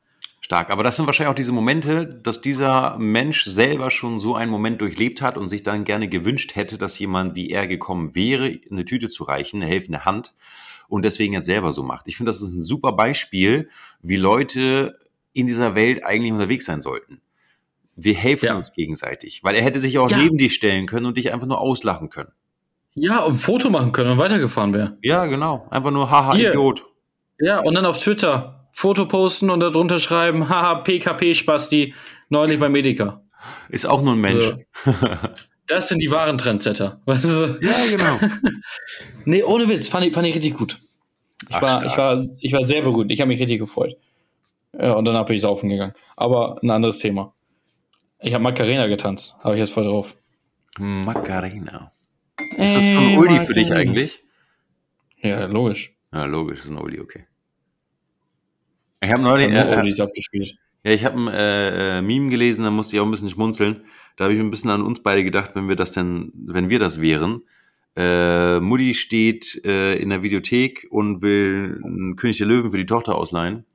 [0.50, 0.72] Stark.
[0.72, 4.82] Aber das sind wahrscheinlich auch diese Momente, dass dieser Mensch selber schon so einen Moment
[4.82, 8.84] durchlebt hat und sich dann gerne gewünscht hätte, dass jemand wie er gekommen wäre, eine
[8.84, 10.34] Tüte zu reichen, eine helfende Hand
[10.88, 12.08] und deswegen jetzt selber so macht.
[12.08, 13.70] Ich finde, das ist ein super Beispiel,
[14.02, 14.98] wie Leute
[15.34, 17.22] in dieser Welt eigentlich unterwegs sein sollten.
[17.96, 18.56] Wir helfen ja.
[18.56, 20.18] uns gegenseitig, weil er hätte sich auch ja.
[20.18, 22.32] neben dich stellen können und dich einfach nur auslachen können.
[22.96, 24.98] Ja, und ein Foto machen können und weitergefahren wäre.
[25.04, 25.68] Ja, genau.
[25.70, 26.50] Einfach nur, haha, Hier.
[26.50, 26.86] Idiot.
[27.40, 31.94] Ja, und dann auf Twitter, Foto posten und darunter schreiben, haha, PKP-Spasti,
[32.30, 33.22] neulich beim Medica.
[33.68, 34.54] Ist auch nur ein Mensch.
[34.86, 35.18] Also,
[35.68, 37.02] Das sind die wahren Trendsetter.
[37.06, 37.60] Weißt du?
[37.60, 38.20] Ja, genau.
[39.26, 40.78] nee, ohne Witz, fand ich, fand ich richtig gut.
[41.50, 41.92] Ich, Ach, war, stark.
[41.92, 43.12] ich, war, ich war sehr beruhigt.
[43.12, 43.98] Ich habe mich richtig gefreut.
[44.72, 45.92] Ja, und danach bin ich saufen gegangen.
[46.16, 47.34] Aber ein anderes Thema.
[48.22, 49.36] Ich habe Macarena getanzt.
[49.44, 50.16] Habe ich jetzt voll drauf.
[50.78, 51.92] Macarena.
[52.56, 54.24] Ist das schon Ey, Oldie für dich eigentlich?
[55.18, 55.94] Ja, logisch.
[56.14, 57.26] Ja, logisch, ist ein Oldie, okay.
[59.02, 60.58] Ich habe Ich neulich, nur äh, Oldies abgespielt.
[60.84, 63.82] ja, ich habe ein äh, äh, Meme gelesen, da musste ich auch ein bisschen schmunzeln.
[64.18, 66.80] Da habe ich ein bisschen an uns beide gedacht, wenn wir das denn, wenn wir
[66.80, 67.44] das wären.
[67.96, 72.86] Äh, Mutti steht äh, in der Videothek und will einen König der Löwen für die
[72.86, 73.66] Tochter ausleihen.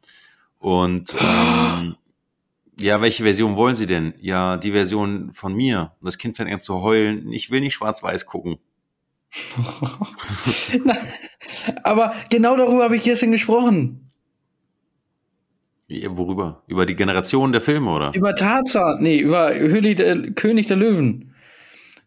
[0.59, 1.97] Und ähm,
[2.79, 4.15] ja, welche Version wollen Sie denn?
[4.21, 5.93] Ja, die Version von mir.
[6.01, 7.33] Und das Kind fängt an zu heulen.
[7.33, 8.57] Ich will nicht schwarz-weiß gucken.
[10.85, 10.97] Na,
[11.83, 14.04] aber genau darüber habe ich gestern gesprochen.
[16.09, 16.63] Worüber?
[16.67, 18.13] Über die Generation der Filme, oder?
[18.15, 19.03] Über Tarzan.
[19.03, 21.35] Nee, über Höhle der, König der Löwen.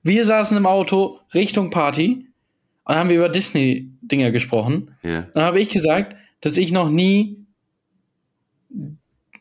[0.03, 2.27] Wir saßen im Auto Richtung Party
[2.85, 4.95] und haben wir über Disney-Dinger gesprochen.
[5.03, 5.27] Ja.
[5.33, 7.45] Dann habe ich gesagt, dass ich noch nie.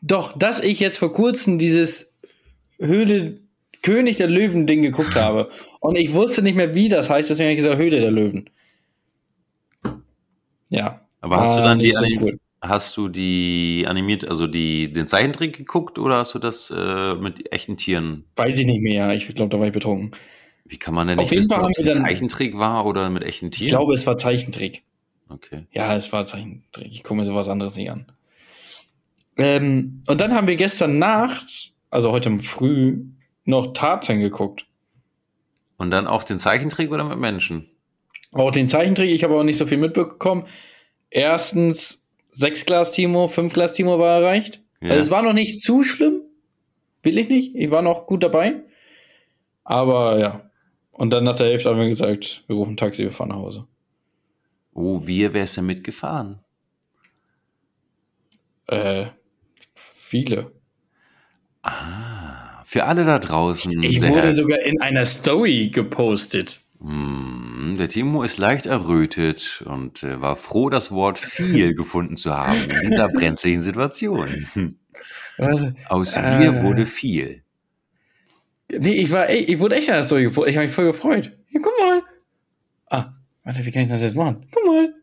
[0.01, 2.13] Doch, dass ich jetzt vor kurzem dieses
[2.79, 3.39] Höhle
[3.81, 5.49] König der Löwen-Ding geguckt habe.
[5.79, 8.49] Und ich wusste nicht mehr, wie das heißt, deswegen habe ich gesagt Höhle der Löwen.
[10.69, 11.01] Ja.
[11.21, 12.03] Aber hast du dann die, so.
[12.61, 17.51] Hast du die animiert, also die, den Zeichentrick geguckt oder hast du das äh, mit
[17.51, 18.25] echten Tieren?
[18.35, 19.13] Weiß ich nicht mehr.
[19.13, 20.11] Ich glaube, da war ich betrunken.
[20.65, 23.51] Wie kann man denn Auf nicht wissen, ob es ein Zeichentrick war oder mit echten
[23.51, 23.67] Tieren?
[23.67, 24.83] Ich glaube, es war Zeichentrick.
[25.29, 25.65] Okay.
[25.71, 26.91] Ja, es war Zeichentrick.
[26.91, 28.05] Ich gucke mir sowas anderes nicht an.
[29.37, 33.05] Ähm, und dann haben wir gestern Nacht, also heute früh,
[33.45, 34.65] noch Tarzan geguckt.
[35.77, 37.69] Und dann auch den Zeichentrick oder mit Menschen?
[38.31, 40.45] Auch den Zeichentrick, ich habe auch nicht so viel mitbekommen.
[41.09, 42.06] Erstens,
[42.37, 44.61] sechs Glas Timo, fünf Glas Timo war erreicht.
[44.79, 44.91] Ja.
[44.91, 46.21] Also es war noch nicht zu schlimm.
[47.01, 47.55] Will ich nicht.
[47.55, 48.63] Ich war noch gut dabei.
[49.63, 50.49] Aber ja.
[50.93, 53.37] Und dann nach der Hälfte haben wir gesagt, wir rufen ein Taxi, wir fahren nach
[53.37, 53.67] Hause.
[54.73, 56.39] oh, wir wär's denn mitgefahren?
[58.67, 59.07] Äh,
[59.73, 60.51] viele.
[61.63, 63.81] Ah, für alle da draußen.
[63.83, 66.61] Ich wurde sogar in einer Story gepostet.
[66.79, 67.26] Hm,
[67.75, 72.57] der Timo ist leicht errötet und äh, war froh, das Wort viel gefunden zu haben
[72.69, 74.29] in dieser brenzlichen Situation.
[74.53, 74.77] Hm.
[75.37, 76.39] Also, Aus Äh.
[76.39, 77.43] wir wurde viel.
[78.71, 80.25] Nee, ich war, ey, ich wurde echt in der Story.
[80.27, 81.31] Ich habe mich voll gefreut.
[81.49, 82.01] Ja, guck mal.
[82.89, 83.11] Ah,
[83.43, 84.45] warte, wie kann ich das jetzt machen?
[84.51, 84.93] Guck mal.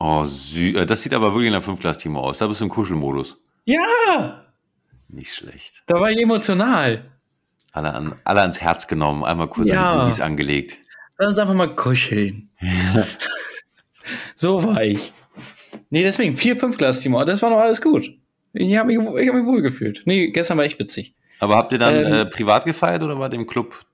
[0.00, 2.38] Oh, sü äh, das sieht aber wirklich nach 5 Glas Timo aus.
[2.38, 3.36] Da bist du im Kuschelmodus.
[3.64, 4.44] Ja,
[5.08, 5.82] Nicht schlecht.
[5.86, 7.10] da war ich emotional.
[7.72, 9.90] Alle, an, alle ans Herz genommen, einmal kurz Ja.
[9.92, 10.78] an die Babys angelegt.
[11.18, 12.48] Lass uns einfach mal kuscheln.
[14.34, 15.12] so war ich.
[15.90, 17.24] Nee, deswegen, vier, fünf Glas Timo.
[17.24, 18.10] Das war noch alles gut.
[18.52, 20.02] Ich habe mich, ich hab mich wohl gefühlt.
[20.04, 21.14] Nee, gestern war echt witzig.
[21.40, 22.12] Aber habt ihr dann Ähm.
[22.12, 23.84] äh, privat gefeiert oder war dem Club,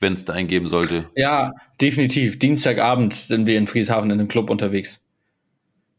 [0.00, 1.06] wenn es da eingeben sollte?
[1.14, 2.38] Ja, definitiv.
[2.38, 5.02] Dienstagabend sind wir in Frieshafen in einem Club unterwegs.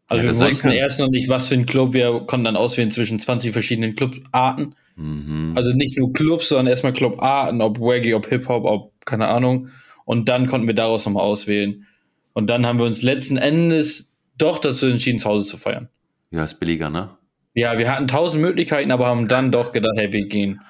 [0.08, 1.94] Also Hätte wir wussten erst noch nicht, was für ein Club.
[1.94, 4.76] Wir konnten dann auswählen zwischen 20 verschiedenen Clubarten.
[4.96, 5.54] Mhm.
[5.56, 9.70] Also nicht nur Clubs, sondern erstmal Clubarten, ob Reggae, ob Hip-Hop, ob keine Ahnung.
[10.08, 11.86] Und dann konnten wir daraus nochmal auswählen.
[12.32, 15.90] Und dann haben wir uns letzten Endes doch dazu entschieden, zu Hause zu feiern.
[16.32, 17.18] ja, ist billiger, ne?
[17.54, 20.62] Ja, wir hatten tausend Möglichkeiten, aber haben dann doch gedacht, hey, wir gehen.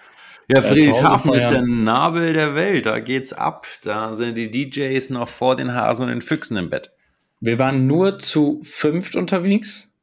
[0.49, 1.61] Ja, Friedrichshafen ist der.
[1.61, 2.87] Nabel der Welt.
[2.87, 3.67] Da geht's ab.
[3.83, 6.89] Da sind die DJs noch vor den Hasen und den Füchsen im Bett.
[7.39, 9.93] Wir waren nur zu fünft unterwegs.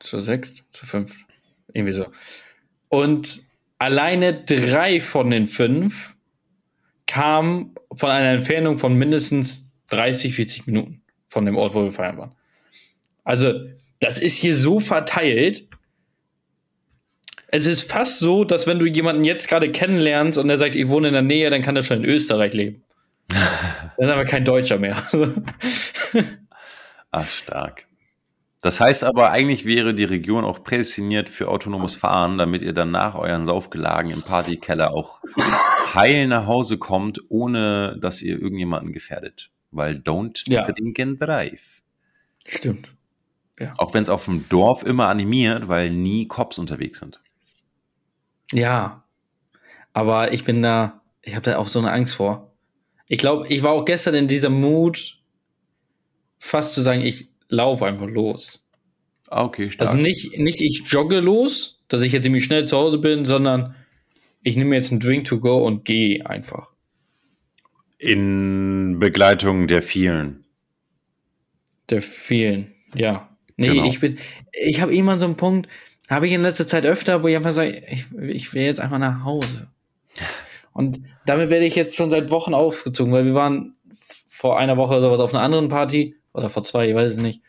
[0.00, 1.16] Zu sechst, zu fünft.
[1.72, 2.06] Irgendwie so.
[2.88, 3.42] Und
[3.78, 6.15] alleine drei von den fünf
[7.06, 12.18] kamen von einer Entfernung von mindestens 30, 40 Minuten von dem Ort, wo wir feiern
[12.18, 12.32] waren.
[13.24, 13.52] Also,
[14.00, 15.68] das ist hier so verteilt.
[17.48, 20.88] Es ist fast so, dass wenn du jemanden jetzt gerade kennenlernst und er sagt, ich
[20.88, 22.82] wohne in der Nähe, dann kann er schon in Österreich leben.
[23.28, 25.02] dann ist aber kein Deutscher mehr.
[27.10, 27.86] Ach, stark.
[28.62, 32.90] Das heißt aber, eigentlich wäre die Region auch prädestiniert für autonomes Fahren, damit ihr dann
[32.90, 35.20] nach euren Saufgelagen im Partykeller auch
[35.94, 39.50] heil nach Hause kommt, ohne dass ihr irgendjemanden gefährdet.
[39.70, 40.62] Weil don't Ja.
[40.70, 41.82] drink and drive.
[42.46, 42.88] Stimmt.
[43.78, 47.20] Auch wenn es auf dem Dorf immer animiert, weil nie Cops unterwegs sind.
[48.52, 49.04] Ja.
[49.92, 52.52] Aber ich bin da, ich habe da auch so eine Angst vor.
[53.06, 55.18] Ich glaube, ich war auch gestern in dieser Mut,
[56.38, 58.62] fast zu sagen, ich laufe einfach los.
[59.28, 59.88] Ah, okay, stark.
[59.88, 63.74] Also nicht, nicht ich jogge los, dass ich jetzt irgendwie schnell zu Hause bin, sondern
[64.42, 66.68] ich nehme jetzt einen Drink to go und gehe einfach.
[67.98, 70.44] In Begleitung der vielen.
[71.90, 73.36] Der vielen, ja.
[73.56, 73.84] Nee, Genau.
[73.84, 74.18] ich bin,
[74.52, 75.68] ich habe immer so einen Punkt,
[76.08, 78.98] habe ich in letzter Zeit öfter, wo ich einfach sage, ich, ich will jetzt einfach
[78.98, 79.68] nach Hause.
[80.72, 83.76] Und damit werde ich jetzt schon seit Wochen aufgezogen, weil wir waren
[84.28, 87.18] vor einer Woche oder sowas auf einer anderen Party oder vor zwei, ich weiß es
[87.18, 87.40] nicht.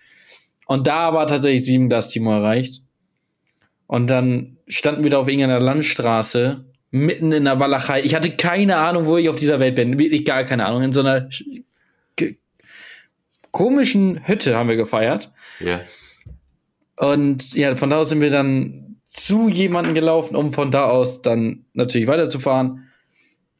[0.65, 2.81] Und da war tatsächlich sieben Glas Timo erreicht.
[3.87, 8.01] Und dann standen wir da auf irgendeiner Landstraße, mitten in der Walachei.
[8.03, 9.97] Ich hatte keine Ahnung, wo ich auf dieser Welt bin.
[9.99, 10.83] Wirklich gar keine Ahnung.
[10.83, 11.29] In so einer
[13.51, 15.31] komischen Hütte haben wir gefeiert.
[15.59, 15.81] Ja.
[16.97, 21.21] Und ja, von da aus sind wir dann zu jemandem gelaufen, um von da aus
[21.21, 22.86] dann natürlich weiterzufahren.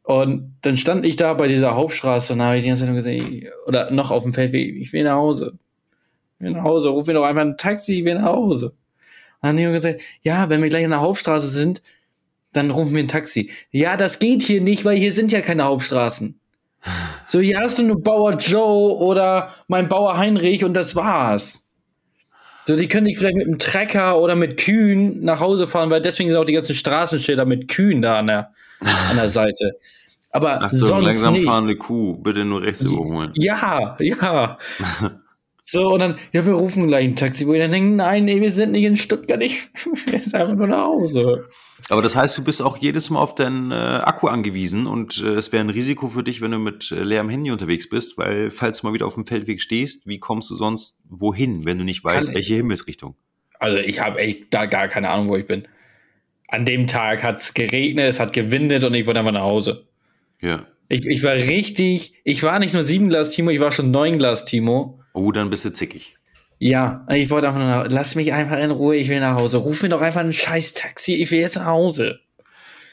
[0.08, 2.96] Und dann stand ich da bei dieser Hauptstraße und habe ich die ganze Zeit nur
[2.96, 5.60] gesehen, oder noch auf dem Feldweg, ich will nach Hause.
[6.40, 8.68] Ich will nach Hause, ruf mir doch einfach ein Taxi, ich will nach Hause.
[8.68, 8.76] Und
[9.42, 11.82] dann haben die gesagt, ja, wenn wir gleich an der Hauptstraße sind,
[12.54, 13.52] dann rufen wir ein Taxi.
[13.70, 16.40] Ja, das geht hier nicht, weil hier sind ja keine Hauptstraßen.
[17.26, 21.67] So, hier hast du nur Bauer Joe oder mein Bauer Heinrich und das war's.
[22.68, 26.02] So, die können nicht vielleicht mit einem Trecker oder mit Kühen nach Hause fahren, weil
[26.02, 28.52] deswegen sind auch die ganzen Straßenschilder mit Kühen da an der,
[29.10, 29.78] an der Seite.
[30.32, 31.46] Aber Ach so, sonst langsam nicht.
[31.46, 33.32] fahrende Kuh, bitte nur rechts überholen.
[33.36, 34.58] Ja, ja.
[35.70, 38.40] So, und dann, ja, wir rufen gleich ein Taxi, wo ich dann denke, nein, nee,
[38.40, 39.68] wir sind nicht in Stuttgart, ich
[40.08, 41.46] wir sind einfach nur nach Hause.
[41.90, 45.34] Aber das heißt, du bist auch jedes Mal auf deinen äh, Akku angewiesen und äh,
[45.34, 48.50] es wäre ein Risiko für dich, wenn du mit äh, leerem Handy unterwegs bist, weil
[48.50, 51.84] falls du mal wieder auf dem Feldweg stehst, wie kommst du sonst wohin, wenn du
[51.84, 53.16] nicht weißt, Kann- welche Himmelsrichtung?
[53.60, 55.68] Also ich habe echt da gar keine Ahnung, wo ich bin.
[56.48, 59.86] An dem Tag hat es geregnet, es hat gewindet und ich wollte einfach nach Hause.
[60.40, 60.66] Ja.
[60.88, 64.18] Ich, ich war richtig, ich war nicht nur sieben Glas Timo, ich war schon neun
[64.18, 65.02] Glas Timo.
[65.18, 66.16] Oh, dann bist du zickig.
[66.60, 69.58] Ja, ich wollte einfach nur lass mich einfach in Ruhe, ich will nach Hause.
[69.58, 72.20] Ruf mir doch einfach ein scheiß Taxi, ich will jetzt nach Hause.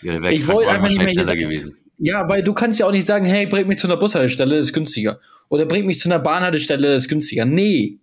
[0.02, 1.38] Ja, Ich wollte einfach nicht mehr hier sein.
[1.38, 1.76] gewesen.
[1.98, 4.72] Ja, weil du kannst ja auch nicht sagen, hey, bring mich zu einer Bushaltestelle, ist
[4.72, 5.20] günstiger.
[5.48, 7.44] Oder bring mich zu einer Bahnhaltestelle, ist günstiger.
[7.44, 7.98] Nee.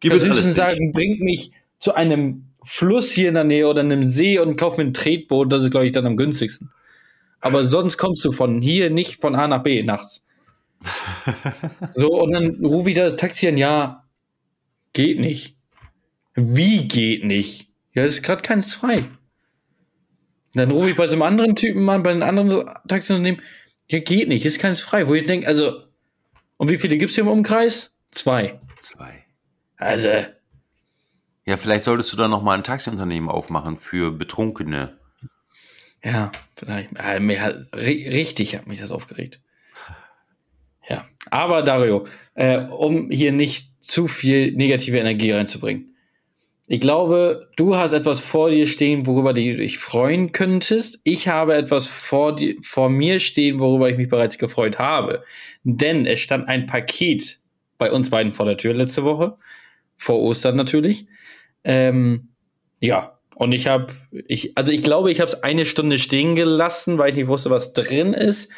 [0.00, 3.80] Gib Du es alles sagen, bring mich zu einem Fluss hier in der Nähe oder
[3.80, 6.70] einem See und kauf mir ein Tretboot, das ist, glaube ich, dann am günstigsten.
[7.40, 10.22] Aber sonst kommst du von hier nicht von A nach B nachts.
[11.92, 14.04] So, und dann rufe ich da das Taxi an, ja,
[14.92, 15.56] geht nicht.
[16.34, 17.70] Wie geht nicht?
[17.94, 19.04] Ja, es ist gerade keins frei.
[20.54, 23.42] Dann rufe ich bei so einem anderen Typen an, bei einem anderen Taxiunternehmen,
[23.88, 25.08] ja, geht nicht, ist keins frei.
[25.08, 25.84] Wo ich denke, also,
[26.56, 27.94] und wie viele gibt's hier im Umkreis?
[28.10, 28.60] Zwei.
[28.80, 29.24] Zwei.
[29.76, 30.08] Also,
[31.44, 34.98] Ja, vielleicht solltest du da noch mal ein Taxiunternehmen aufmachen für Betrunkene.
[36.04, 36.90] Ja, vielleicht.
[36.98, 39.40] Ri richtig hat mich das aufgeregt.
[40.88, 45.92] Ja, aber Dario, äh, um hier nicht zu viel negative Energie reinzubringen.
[46.68, 51.00] Ich glaube, du hast etwas vor dir stehen, worüber du dich freuen könntest.
[51.04, 55.24] Ich habe etwas vor, dir, vor mir stehen, worüber ich mich bereits gefreut habe.
[55.64, 57.40] Denn es stand ein Paket
[57.78, 59.36] bei uns beiden vor der Tür letzte Woche.
[59.96, 61.06] Vor Ostern natürlich.
[61.64, 62.28] Ähm,
[62.80, 63.92] ja, und ich habe,
[64.28, 67.50] ich, also ich glaube, ich habe es eine Stunde stehen gelassen, weil ich nicht wusste,
[67.50, 68.50] was drin ist.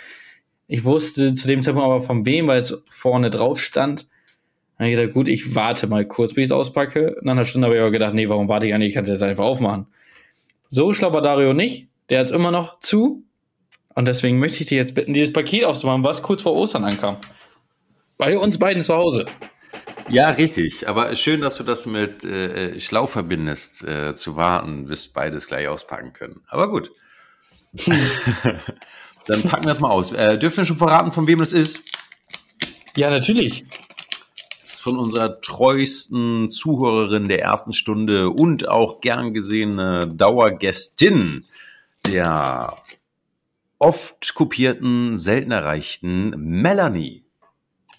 [0.75, 4.09] Ich wusste zu dem Zeitpunkt aber von wem, weil es vorne drauf stand.
[4.77, 7.17] Dann hab ich gedacht, gut, ich warte mal kurz, bis ich es auspacke.
[7.23, 8.89] Nach einer Stunde habe ich aber gedacht, nee, warum warte ich eigentlich?
[8.89, 9.87] Ich kann es jetzt einfach aufmachen.
[10.69, 11.87] So schlau war Dario nicht.
[12.09, 13.23] Der hat immer noch zu.
[13.95, 17.19] Und deswegen möchte ich dich jetzt bitten, dieses Paket aufzumachen, was kurz vor Ostern ankam.
[18.19, 19.27] Bei uns beiden zu Hause.
[20.09, 20.89] Ja, richtig.
[20.89, 25.69] Aber schön, dass du das mit äh, schlau verbindest, äh, zu warten, bis beides gleich
[25.69, 26.41] auspacken können.
[26.49, 26.91] Aber gut.
[29.27, 30.13] Dann packen wir es mal aus.
[30.13, 31.81] Äh, dürfen wir schon verraten, von wem das ist?
[32.97, 33.65] Ja, natürlich.
[34.59, 41.45] Das ist von unserer treuesten Zuhörerin der ersten Stunde und auch gern gesehene Dauergästin
[42.07, 42.77] der
[43.79, 47.25] oft kopierten, selten erreichten Melanie.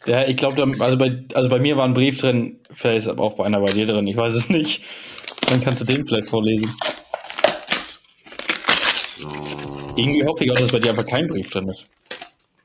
[0.05, 3.23] Ja, ich glaube, also bei, also bei mir war ein Brief drin, vielleicht ist aber
[3.23, 4.83] auch bei einer bei dir drin, ich weiß es nicht.
[5.49, 6.73] Dann kannst du den vielleicht vorlesen.
[9.17, 9.84] So.
[9.95, 11.89] Irgendwie hoffe ich auch, dass bei dir einfach kein Brief drin ist.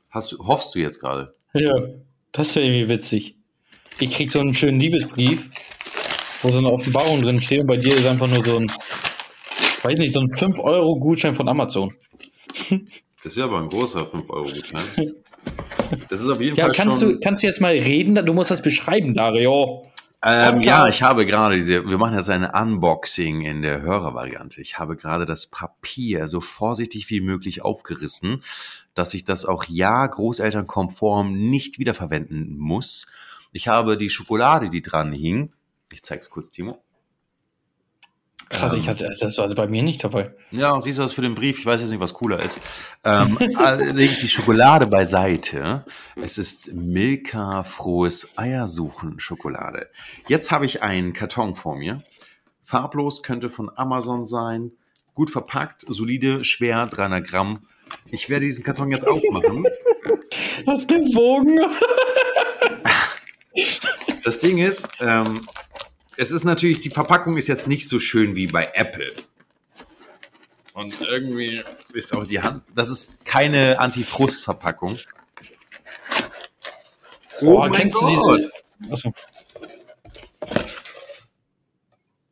[0.09, 1.33] Hast du, hoffst du jetzt gerade?
[1.53, 1.73] Ja,
[2.31, 3.35] das wäre irgendwie witzig.
[3.99, 5.49] Ich krieg so einen schönen Liebesbrief,
[6.41, 8.71] wo so eine Offenbarung drin steht und bei dir ist einfach nur so ein,
[9.83, 11.93] weiß nicht, so ein 5-Euro-Gutschein von Amazon.
[13.23, 14.83] Das ist ja aber ein großer 5-Euro-Gutschein.
[16.09, 17.13] Das ist auf jeden Ja, Fall kannst schon.
[17.13, 18.13] du, kannst du jetzt mal reden?
[18.25, 19.83] Du musst das beschreiben, Dario.
[20.23, 24.61] Ähm, ja, ich habe gerade diese, wir machen jetzt ein Unboxing in der Hörervariante.
[24.61, 28.43] Ich habe gerade das Papier so vorsichtig wie möglich aufgerissen,
[28.93, 33.07] dass ich das auch ja großelternkonform nicht wiederverwenden muss.
[33.51, 35.53] Ich habe die Schokolade, die dran hing.
[35.91, 36.83] Ich zeig's kurz, Timo.
[38.51, 38.91] Krass, ich Ähm.
[38.91, 40.33] hatte, das war also bei mir nicht dabei.
[40.51, 41.59] Ja, siehst du das für den Brief?
[41.59, 42.59] Ich weiß jetzt nicht, was cooler ist.
[43.03, 45.85] Ähm, lege ich die Schokolade beiseite.
[46.15, 49.89] Es ist Milka frohes Eiersuchen Schokolade.
[50.27, 52.03] Jetzt habe ich einen Karton vor mir.
[52.63, 54.71] Farblos könnte von Amazon sein.
[55.13, 57.65] Gut verpackt, solide, schwer, 300 Gramm.
[58.05, 59.65] Ich werde diesen Karton jetzt aufmachen.
[60.67, 61.59] Hast gewogen?
[64.23, 65.47] Das Ding ist, ähm,
[66.21, 69.11] es ist natürlich, die Verpackung ist jetzt nicht so schön wie bei Apple.
[70.73, 74.99] Und irgendwie ist auch die Hand, das ist keine Antifrust-Verpackung.
[77.41, 78.51] Oh, kennst du diese?
[78.91, 79.11] Achso.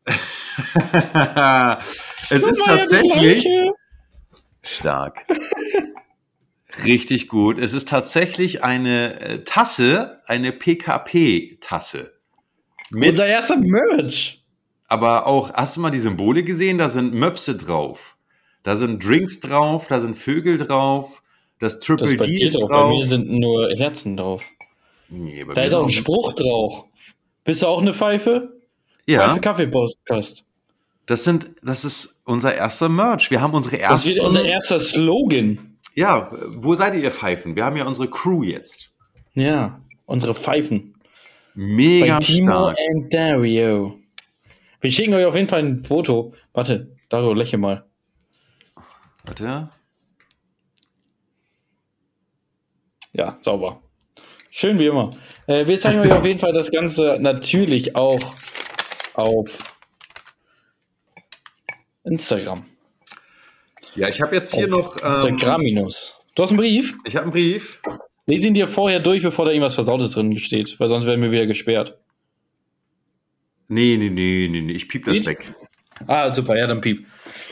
[2.29, 3.47] es ist tatsächlich
[4.61, 5.25] stark.
[6.85, 7.57] Richtig gut.
[7.57, 12.18] Es ist tatsächlich eine äh, Tasse, eine PKP-Tasse.
[12.93, 14.43] Unser erster Merch.
[14.87, 16.77] Aber auch, hast du mal die Symbole gesehen?
[16.77, 18.15] Da sind Möpse drauf.
[18.63, 21.21] Da sind Drinks drauf, da sind Vögel drauf,
[21.59, 22.69] das Triple Das D ist drauf.
[22.69, 24.43] Bei mir sind nur Herzen drauf.
[25.07, 25.89] Nee, bei Da ist auch ein.
[25.89, 26.85] Spruch drauf.
[27.43, 28.59] Bist du auch eine Pfeife?
[29.07, 30.43] Ja, Pfeife Kaffee-Podcast.
[31.05, 33.31] das sind, das ist unser erster Merch.
[33.31, 35.77] Wir haben unsere Das wird unser erster Slogan.
[35.95, 37.55] Ja, wo seid ihr, ihr Pfeifen?
[37.55, 38.91] Wir haben ja unsere Crew jetzt.
[39.33, 40.95] Ja, unsere Pfeifen.
[41.61, 42.77] Mega Bei Timo stark.
[42.87, 43.99] und Dario.
[44.79, 46.33] Wir schicken euch auf jeden Fall ein Foto.
[46.53, 47.85] Warte, Dario, lächle mal.
[49.25, 49.69] Warte.
[53.11, 53.81] Ja, sauber.
[54.49, 55.11] Schön wie immer.
[55.47, 58.33] Äh, wir zeigen euch auf jeden Fall das Ganze natürlich auch
[59.15, 59.75] auf
[62.05, 62.63] Instagram.
[63.95, 65.03] Ja, ich habe jetzt hier Auf noch.
[65.03, 66.15] Ähm, Instagraminus.
[66.35, 66.97] Du hast einen Brief?
[67.03, 67.81] ich habe einen Brief.
[68.29, 71.31] Lies ihn dir vorher durch, bevor da irgendwas Versautes drin steht, weil sonst werden wir
[71.31, 71.97] wieder gesperrt.
[73.67, 74.73] Nee, nee, nee, nee, nee.
[74.73, 75.25] Ich piep das Nicht?
[75.25, 75.55] weg.
[76.05, 77.07] Ah, super, ja, dann piep.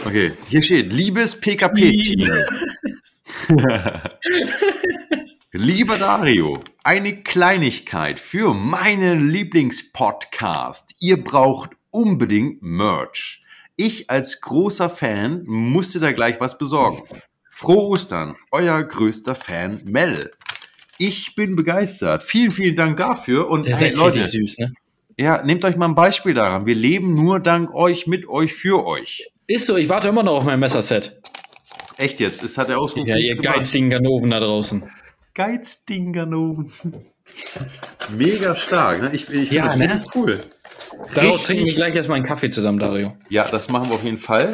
[0.06, 2.30] Okay, hier steht, liebes PKP-Team.
[5.52, 10.94] Lieber Dario, eine Kleinigkeit für meinen Lieblingspodcast.
[11.00, 13.44] Ihr braucht unbedingt Merch.
[13.78, 17.02] Ich als großer Fan musste da gleich was besorgen.
[17.50, 20.30] Frohe Ostern, euer größter Fan Mel.
[20.98, 22.24] Ich bin begeistert.
[22.24, 23.50] Vielen, vielen Dank dafür.
[23.50, 24.74] Und hey, Leute, süß, ne?
[25.18, 26.66] ja, nehmt euch mal ein Beispiel daran.
[26.66, 29.30] Wir leben nur dank euch, mit euch, für euch.
[29.48, 31.20] Ist so, ich warte immer noch auf mein Messerset.
[31.98, 34.84] Echt jetzt, es hat der Ausruf Ja, ihr geizigen Ganoven da draußen.
[35.34, 36.72] Geizdinganoven.
[38.18, 39.10] Mega stark, ne?
[39.14, 40.06] Ich, ich Ja, finde das ne?
[40.16, 40.42] cool.
[41.14, 43.14] Daraus Richtig- trinken wir gleich erstmal einen Kaffee zusammen, Dario.
[43.30, 44.52] Ja, das machen wir auf jeden Fall.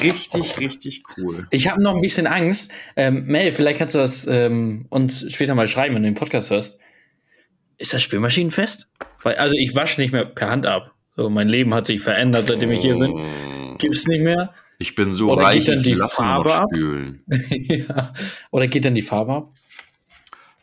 [0.00, 1.46] Richtig, richtig cool.
[1.50, 2.72] Ich habe noch ein bisschen Angst.
[2.96, 6.50] Ähm, Mel, vielleicht kannst du das ähm, uns später mal schreiben, wenn du den Podcast
[6.50, 6.78] hörst.
[7.78, 8.88] Ist das Spülmaschinenfest?
[9.22, 10.92] Weil, also ich wasche nicht mehr per Hand ab.
[11.16, 13.12] So, mein Leben hat sich verändert, seitdem ich hier bin.
[13.12, 13.78] Mm.
[13.78, 14.52] Gibt's nicht mehr.
[14.78, 16.68] Ich bin so Oder reich, ich die lasse Farbe noch ab?
[16.72, 17.22] spülen.
[17.50, 18.12] ja.
[18.50, 19.52] Oder geht dann die Farbe ab?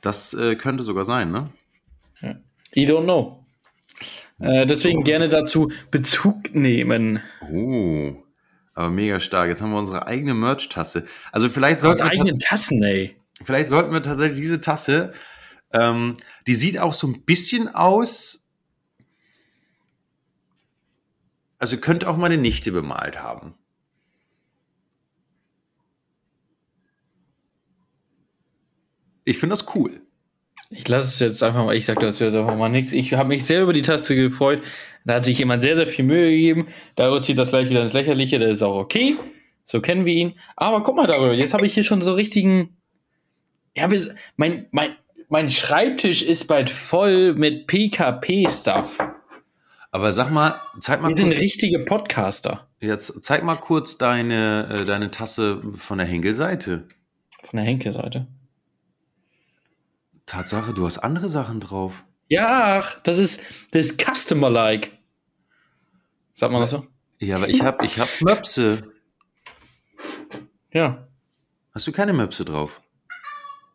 [0.01, 1.49] Das äh, könnte sogar sein, ne?
[2.75, 3.45] I don't know.
[4.39, 7.21] Äh, deswegen gerne dazu Bezug nehmen.
[7.51, 8.15] Oh,
[8.81, 9.49] aber mega stark.
[9.49, 11.05] Jetzt haben wir unsere eigene Merch-Tasse.
[11.31, 13.15] Also vielleicht sollten, wir eigenen tats- Tassen, ey.
[13.43, 15.13] vielleicht sollten wir tatsächlich diese Tasse,
[15.73, 16.17] ähm,
[16.47, 18.47] die sieht auch so ein bisschen aus,
[21.59, 23.55] also könnte auch meine Nichte bemalt haben.
[29.23, 30.00] Ich finde das cool.
[30.73, 32.93] Ich lasse es jetzt einfach mal, ich sag das jetzt einfach mal nichts.
[32.93, 34.61] Ich habe mich sehr über die Taste gefreut.
[35.03, 36.67] Da hat sich jemand sehr, sehr viel Mühe gegeben.
[36.95, 38.39] Darüber zieht das gleich wieder ins Lächerliche.
[38.39, 39.17] Das ist auch okay.
[39.65, 40.33] So kennen wir ihn.
[40.55, 41.33] Aber guck mal darüber.
[41.33, 42.77] Jetzt habe ich hier schon so richtigen.
[43.75, 44.95] Ja, wir, mein, mein,
[45.27, 48.97] mein Schreibtisch ist bald voll mit PKP-Stuff.
[49.91, 52.69] Aber sag mal, zeig mal Wir sind kurz, richtige Podcaster.
[52.81, 56.87] jetzt zeig mal kurz deine, äh, deine Tasse von der Henkelseite.
[57.43, 58.27] Von der Henke-Seite.
[60.25, 62.03] Tatsache, du hast andere Sachen drauf.
[62.27, 64.91] Ja, ach, das ist, das ist Customer-like.
[66.33, 66.87] Sagt man das so?
[67.19, 68.83] Ja, aber ich hab, ich hab Möpse.
[70.71, 71.07] Ja.
[71.73, 72.81] Hast du keine Möpse drauf?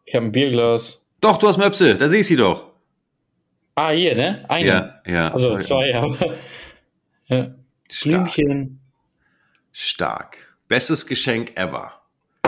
[0.04, 1.02] Ich habe ein Bierglas.
[1.20, 2.72] Doch, du hast Möpse, da sehe ich sie doch.
[3.74, 4.44] Ah, hier, ne?
[4.48, 4.66] Eine.
[4.66, 5.32] Ja, ja.
[5.32, 6.38] Also zwei, aber.
[7.28, 7.56] Ja.
[7.90, 8.34] Stark.
[8.34, 8.80] Blümchen.
[9.72, 10.56] Stark.
[10.68, 12.00] Bestes Geschenk ever.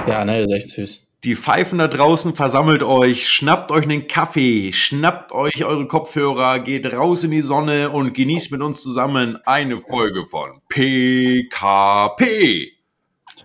[0.07, 1.03] Ja, ne, ist echt süß.
[1.25, 6.87] Die Pfeifen da draußen versammelt euch, schnappt euch einen Kaffee, schnappt euch eure Kopfhörer, geht
[6.87, 11.59] raus in die Sonne und genießt mit uns zusammen eine Folge von PKP.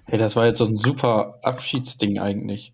[0.06, 2.74] Hey, das war jetzt so ein super Abschiedsding eigentlich.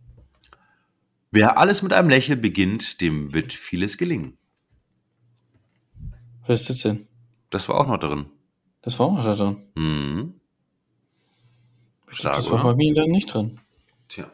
[1.32, 4.38] Wer alles mit einem Lächeln beginnt, dem wird vieles gelingen.
[6.46, 7.08] Was ist das denn?
[7.52, 8.26] Das war auch noch drin.
[8.82, 9.64] Das war auch noch da drin.
[9.76, 10.42] Mhm.
[12.10, 12.72] Stark, das war oder?
[12.72, 13.62] bei mir dann nicht drin.
[14.10, 14.30] Tja.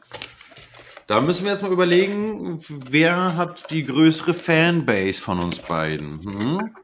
[1.07, 2.57] Da müssen wir jetzt mal überlegen,
[2.89, 6.21] wer hat die größere Fanbase von uns beiden?
[6.23, 6.75] Hm?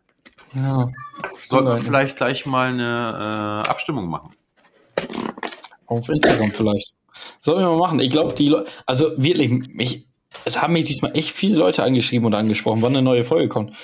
[0.53, 0.89] Ja.
[1.47, 4.35] Sollten wir vielleicht gleich mal eine äh, Abstimmung machen?
[5.87, 6.93] Auf Instagram vielleicht.
[7.39, 7.99] Sollen wir mal machen.
[7.99, 10.05] Ich glaube, die Leute, also wirklich, mich,
[10.45, 13.75] es haben mich diesmal echt viele Leute angeschrieben und angesprochen, wann eine neue Folge kommt.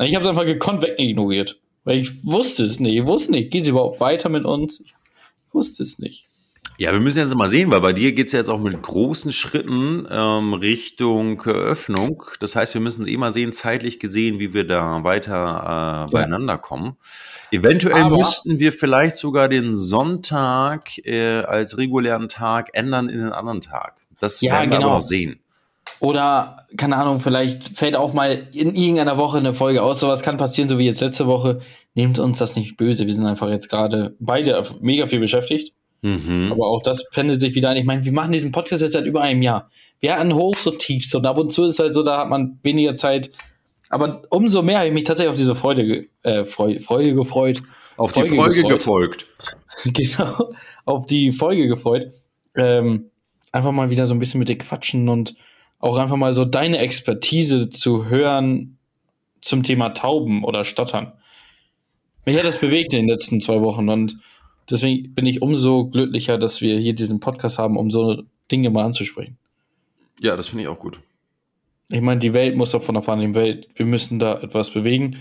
[0.00, 1.58] Ich habe es einfach gekonnt wegignoriert.
[1.84, 2.94] Weil ich wusste es nicht.
[2.94, 3.50] Ich wusste nicht.
[3.50, 4.80] Geht es überhaupt weiter mit uns?
[4.80, 4.94] Ich
[5.52, 6.26] wusste es nicht.
[6.80, 8.80] Ja, wir müssen jetzt mal sehen, weil bei dir geht es ja jetzt auch mit
[8.80, 12.24] großen Schritten ähm, Richtung Eröffnung.
[12.40, 16.56] Das heißt, wir müssen eh mal sehen, zeitlich gesehen, wie wir da weiter äh, beieinander
[16.56, 16.96] kommen.
[17.50, 23.32] Eventuell Aber müssten wir vielleicht sogar den Sonntag äh, als regulären Tag ändern in einen
[23.32, 23.96] anderen Tag.
[24.18, 24.94] Das ja, werden wir genau.
[24.94, 25.38] noch sehen.
[25.98, 30.00] Oder, keine Ahnung, vielleicht fällt auch mal in irgendeiner Woche eine Folge aus.
[30.00, 31.60] Sowas kann passieren, so wie jetzt letzte Woche.
[31.94, 33.06] Nehmt uns das nicht böse.
[33.06, 35.74] Wir sind einfach jetzt gerade beide mega viel beschäftigt.
[36.02, 36.50] Mhm.
[36.52, 37.76] Aber auch das pendelt sich wieder ein.
[37.76, 39.70] Ich meine, wir machen diesen Podcast jetzt seit über einem Jahr.
[40.00, 42.58] Wir hatten Hochs und Tiefs und ab und zu ist halt so, da hat man
[42.62, 43.30] weniger Zeit.
[43.90, 47.62] Aber umso mehr habe ich mich tatsächlich auf diese Freude, äh, Freude, Freude gefreut.
[47.96, 48.78] Auf Folge die Folge gefreut.
[48.78, 49.26] gefolgt.
[49.84, 50.52] genau,
[50.86, 52.12] auf die Folge gefreut.
[52.56, 53.10] Ähm,
[53.52, 55.34] einfach mal wieder so ein bisschen mit dir quatschen und
[55.80, 58.78] auch einfach mal so deine Expertise zu hören
[59.40, 61.12] zum Thema Tauben oder Stottern.
[62.24, 64.18] Mich hat das bewegt in den letzten zwei Wochen und
[64.68, 68.84] deswegen bin ich umso glücklicher, dass wir hier diesen Podcast haben, um so Dinge mal
[68.84, 69.38] anzusprechen.
[70.20, 71.00] Ja, das finde ich auch gut.
[71.88, 75.18] Ich meine, die Welt muss davon erfahren, die Welt, wir müssen da etwas bewegen.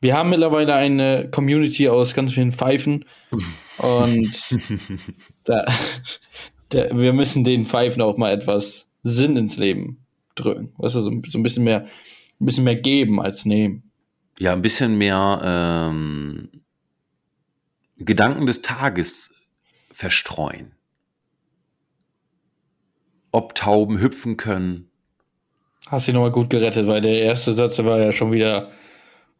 [0.00, 3.04] Wir haben mittlerweile eine Community aus ganz vielen Pfeifen
[3.78, 4.56] und
[5.44, 5.66] da,
[6.68, 10.72] da, wir müssen den Pfeifen auch mal etwas Sinn ins Leben drücken.
[10.78, 11.86] Weißt du, so, so ein bisschen mehr,
[12.40, 13.90] ein bisschen mehr geben als nehmen.
[14.38, 16.48] Ja, ein bisschen mehr ähm,
[17.98, 19.30] Gedanken des Tages
[19.92, 20.72] verstreuen.
[23.30, 24.90] Ob Tauben hüpfen können.
[25.88, 28.70] Hast du nochmal gut gerettet, weil der erste Satz war ja schon wieder.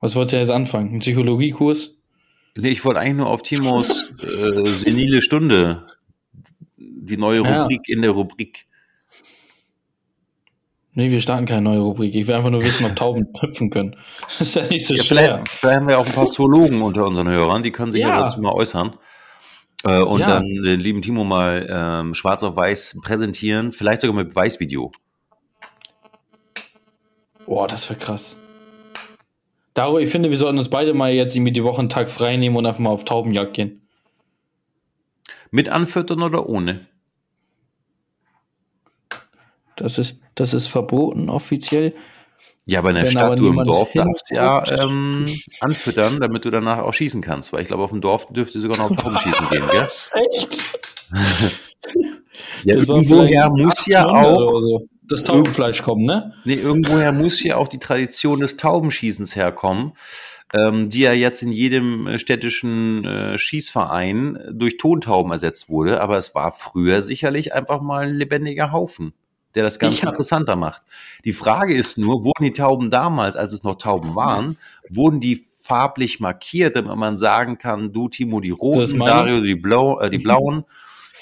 [0.00, 0.94] Was wolltest du jetzt anfangen?
[0.94, 1.98] Ein Psychologiekurs?
[2.56, 5.86] Nee, ich wollte eigentlich nur auf Timos äh, senile Stunde.
[6.76, 7.94] Die neue Rubrik ja.
[7.94, 8.67] in der Rubrik.
[10.99, 12.16] Nee, wir starten keine neue Rubrik.
[12.16, 13.94] Ich will einfach nur wissen, ob Tauben hüpfen können.
[14.36, 15.18] Das ist ja nicht so ja, schwer.
[15.18, 18.18] Vielleicht, vielleicht, haben wir auch ein paar Zoologen unter unseren Hörern, die können sich ja,
[18.18, 18.96] dazu mal äußern.
[19.84, 20.26] Äh, und ja.
[20.26, 24.90] dann den lieben Timo mal ähm, schwarz auf weiß präsentieren, vielleicht sogar mit Beweisvideo.
[27.46, 28.36] Boah, das wäre krass.
[29.74, 32.36] Darüber, ich finde, wir sollten uns beide mal jetzt irgendwie die Woche einen Tag frei
[32.36, 33.88] nehmen und einfach mal auf Taubenjagd gehen.
[35.53, 36.88] Mit anfüttern oder ohne?
[39.80, 41.92] Das ist, das ist verboten offiziell.
[42.68, 45.24] Ja, aber in der Wenn Stadt, du im Dorf darfst ja ähm,
[45.60, 47.50] anfüttern, damit du danach auch schießen kannst.
[47.50, 49.88] Weil ich glaube, auf dem Dorf dürfte sogar noch Tauben schießen gehen, gell?
[50.12, 50.70] Echt?
[52.64, 54.86] ja, das irgendwoher muss ja auch so.
[55.04, 56.34] das Taubenfleisch kommen, ne?
[56.44, 59.94] Nee, irgendwoher muss ja auch die Tradition des Taubenschießens herkommen,
[60.52, 66.02] ähm, die ja jetzt in jedem städtischen äh, Schießverein durch Tontauben ersetzt wurde.
[66.02, 69.14] Aber es war früher sicherlich einfach mal ein lebendiger Haufen
[69.55, 70.82] der das Ganze interessanter macht.
[71.24, 74.57] Die Frage ist nur, wurden die Tauben damals, als es noch Tauben waren,
[74.88, 80.01] wurden die farblich markiert, damit man sagen kann, du Timo die roten, Dario die, Blau,
[80.01, 80.64] äh, die blauen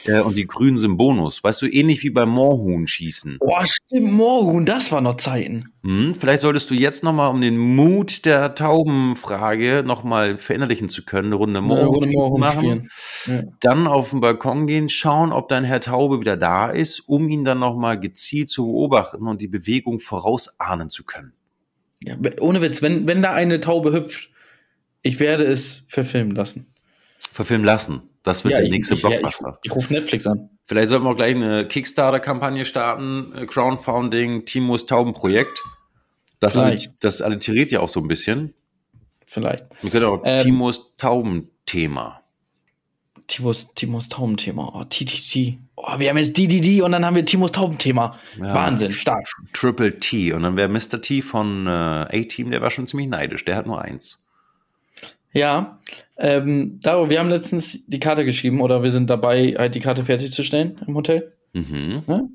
[0.08, 1.42] äh, und die grünen sind Bonus.
[1.42, 3.38] Weißt du, ähnlich wie beim Moorhuhn-Schießen.
[3.38, 5.72] Boah, stimmt, Moorhuhn, das war noch Zeiten.
[5.82, 11.28] Hm, vielleicht solltest du jetzt nochmal, um den Mut der Taubenfrage nochmal verinnerlichen zu können,
[11.28, 12.90] eine Runde Moorhuhn, ja, Moorhuhn machen.
[13.26, 13.42] Ja.
[13.60, 17.44] Dann auf den Balkon gehen, schauen, ob dein Herr Taube wieder da ist, um ihn
[17.44, 21.32] dann nochmal gezielt zu beobachten und die Bewegung vorausahnen zu können.
[22.00, 24.30] Ja, ohne Witz, wenn, wenn da eine Taube hüpft,
[25.02, 26.66] ich werde es verfilmen lassen.
[27.32, 28.02] Verfilmen lassen?
[28.26, 29.60] Das wird ja, der nächste ich, Blockbuster.
[29.62, 30.50] Ich, ich, rufe Netflix an.
[30.66, 35.62] Vielleicht sollten wir auch gleich eine Kickstarter-Kampagne starten, äh, Crowdfunding, Timos Taubenprojekt.
[36.40, 36.58] Das,
[36.98, 38.52] das alliteriert ja auch so ein bisschen.
[39.26, 39.64] Vielleicht.
[39.80, 42.20] Wir können auch ähm, Timos Taubenthema.
[43.28, 44.72] Timos, Timos Taubenthema.
[44.74, 45.58] Oh, TTT.
[45.76, 48.18] Oh, wir haben jetzt DDD und dann haben wir Timos Taubenthema.
[48.38, 49.24] Ja, Wahnsinn, stark.
[49.52, 50.32] Triple T.
[50.32, 51.00] Und dann wäre Mr.
[51.00, 53.44] T von äh, A-Team, der war schon ziemlich neidisch.
[53.44, 54.25] Der hat nur eins.
[55.36, 55.78] Ja,
[56.16, 60.04] ähm, Daro, wir haben letztens die Karte geschrieben oder wir sind dabei, halt die Karte
[60.04, 61.32] fertigzustellen im Hotel.
[61.52, 62.02] Mhm.
[62.06, 62.28] Ne?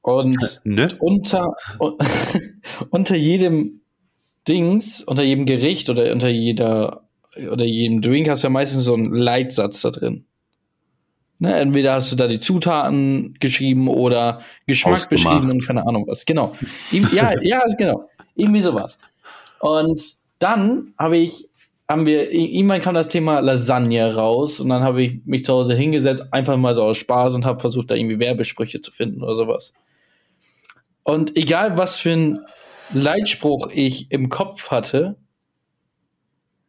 [0.00, 0.96] Und ne?
[0.98, 1.56] unter,
[2.90, 3.80] unter jedem
[4.48, 7.02] Dings, unter jedem Gericht oder unter jeder
[7.50, 10.24] oder jedem Drink hast du ja meistens so einen Leitsatz da drin.
[11.38, 11.54] Ne?
[11.54, 15.40] Entweder hast du da die Zutaten geschrieben oder Geschmack Ausgemacht.
[15.40, 16.24] beschrieben und keine Ahnung was.
[16.24, 16.54] Genau.
[17.12, 18.08] ja, ja, genau.
[18.34, 18.98] Irgendwie sowas.
[19.60, 20.00] Und
[20.38, 21.48] dann habe ich
[21.88, 25.74] haben wir, irgendwann kam das Thema Lasagne raus und dann habe ich mich zu Hause
[25.74, 29.36] hingesetzt, einfach mal so aus Spaß und habe versucht, da irgendwie Werbesprüche zu finden oder
[29.36, 29.72] sowas.
[31.04, 32.40] Und egal, was für ein
[32.92, 35.16] Leitspruch ich im Kopf hatte,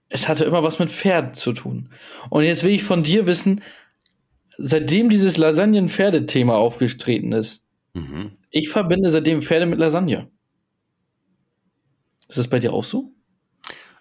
[0.09, 1.89] es hatte immer was mit Pferden zu tun.
[2.29, 3.61] Und jetzt will ich von dir wissen,
[4.57, 8.33] seitdem dieses Lasagnen-Pferde-Thema aufgetreten ist, Mhm.
[8.51, 10.29] ich verbinde seitdem Pferde mit Lasagne.
[12.27, 13.11] Ist das bei dir auch so?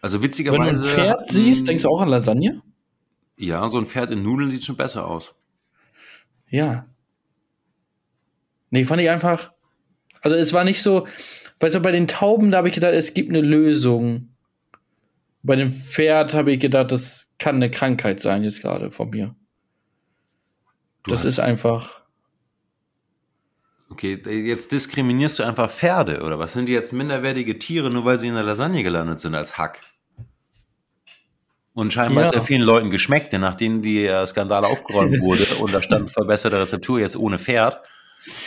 [0.07, 0.89] Also Wenn du ein witzigerweise.
[0.89, 2.63] Pferd hatten- siehst, denkst du auch an Lasagne?
[3.37, 5.35] Ja, so ein Pferd in Nudeln sieht schon besser aus.
[6.49, 6.87] Ja.
[8.71, 9.53] Nee, fand ich einfach.
[10.21, 11.07] Also es war nicht so,
[11.61, 14.31] weißt du, bei den Tauben, da habe ich gedacht, es gibt eine Lösung.
[15.43, 19.35] Bei dem Pferd habe ich gedacht, das kann eine Krankheit sein, jetzt gerade von mir.
[21.05, 22.03] Du das ist einfach.
[23.91, 26.53] Okay, jetzt diskriminierst du einfach Pferde, oder was?
[26.55, 29.81] Sind die jetzt minderwertige Tiere, nur weil sie in der Lasagne gelandet sind als Hack?
[31.77, 32.29] Und scheinbar Ja.
[32.29, 35.83] hat es ja vielen Leuten geschmeckt, denn nachdem die äh, Skandal aufgeräumt wurde und da
[35.83, 37.81] stand verbesserte Rezeptur jetzt ohne Pferd,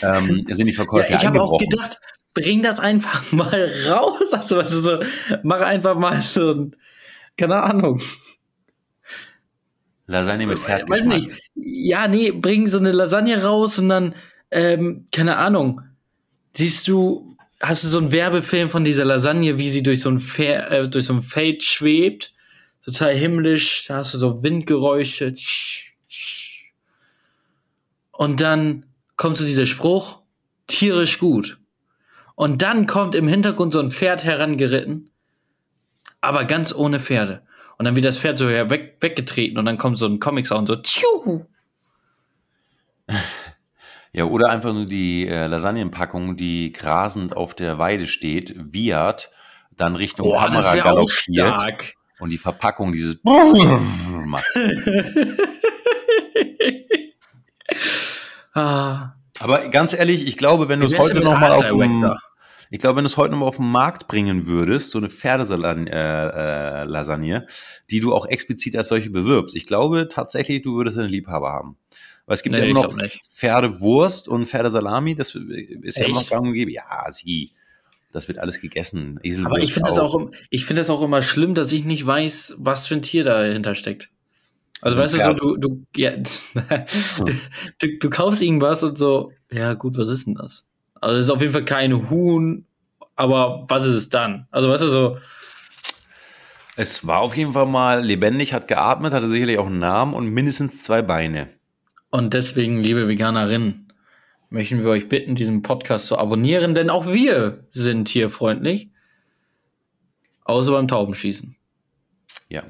[0.02, 2.00] ähm, sind die Verkäufe Ja, ich habe auch gedacht,
[2.34, 4.34] bring das einfach mal raus.
[4.34, 5.04] Also, weißt du, so,
[5.44, 6.76] mach einfach mal so ein,
[7.38, 8.02] keine Ahnung.
[10.08, 11.18] Lasagne mit Weiß Pferdgeschmack.
[11.20, 11.30] nicht.
[11.54, 14.16] Ja, nee, bring so eine Lasagne raus und dann,
[14.50, 15.82] ähm, keine Ahnung.
[16.54, 20.20] Siehst du, hast du so einen Werbefilm von dieser Lasagne, wie sie durch so ein,
[20.20, 22.34] Fer äh, durch so ein Feld schwebt?
[22.84, 25.34] Total himmlisch, da hast du so Windgeräusche.
[28.12, 30.22] Und dann kommt so dieser Spruch,
[30.68, 31.60] tierisch gut.
[32.36, 35.12] Und dann kommt im Hintergrund so ein Pferd herangeritten,
[36.22, 37.44] aber ganz ohne Pferde.
[37.78, 40.76] Und dann wird das Pferd so weg, weggetreten und dann kommt so ein Comic-Sound so,
[40.76, 41.46] tschiu.
[44.12, 49.30] Ja, oder einfach nur die äh, Lasagnenpackung, die grasend auf der Weide steht, wiehert,
[49.72, 51.94] dann Richtung Boah, Kamera das ist ja auch galoppiert stark.
[52.20, 54.45] Und die Verpackung dieses macht.
[58.53, 61.72] ah, Aber ganz ehrlich, ich glaube, wenn du es heute denn mit noch mal Art
[61.72, 62.13] auf dem,
[62.72, 65.09] ich glaube, wenn du es heute noch mal auf den Markt bringen würdest, so eine
[65.09, 67.47] Pferdelasagne, äh, äh,
[67.89, 71.78] die du auch explizit als solche bewirbst, ich glaube tatsächlich, du würdest einen Liebhaber haben.
[72.28, 72.95] Weil es gibt Nee, ja immer noch.
[73.34, 76.30] Pferdewurst und Pferdesalami, das ist ja immer noch Echt?
[76.30, 76.72] gang und gäbe.
[76.72, 77.51] Ja, sie,
[78.12, 79.20] das wird alles gegessen.
[79.24, 82.05] Eselwurst aber ich finde das auch, ich finde das auch immer schlimm, dass ich nicht
[82.05, 84.10] weiß, was für ein Tier dahinter steckt.
[84.82, 85.41] Also Ein weißt du, so, Pferd.
[85.41, 86.12] du, du, ja,
[87.26, 87.34] du,
[87.80, 90.68] du, du kaufst irgendwas und so, ja gut, was ist denn das?
[90.95, 92.66] Also es ist auf jeden Fall kein Huhn,
[93.16, 94.47] aber was ist es dann?
[94.51, 95.18] Also weißt du, so,
[96.76, 100.28] Es war auf jeden Fall mal lebendig, hat geatmet, hatte sicherlich auch einen Namen und
[100.30, 101.49] mindestens zwei Beine.
[102.10, 103.89] Und deswegen, liebe Veganerinnen,
[104.50, 108.89] möchten wir euch bitten, diesen Podcast zu abonnieren, denn auch wir sind tierfreundlich.
[110.43, 111.56] Außer beim Taubenschießen.
[112.50, 112.64] Ja.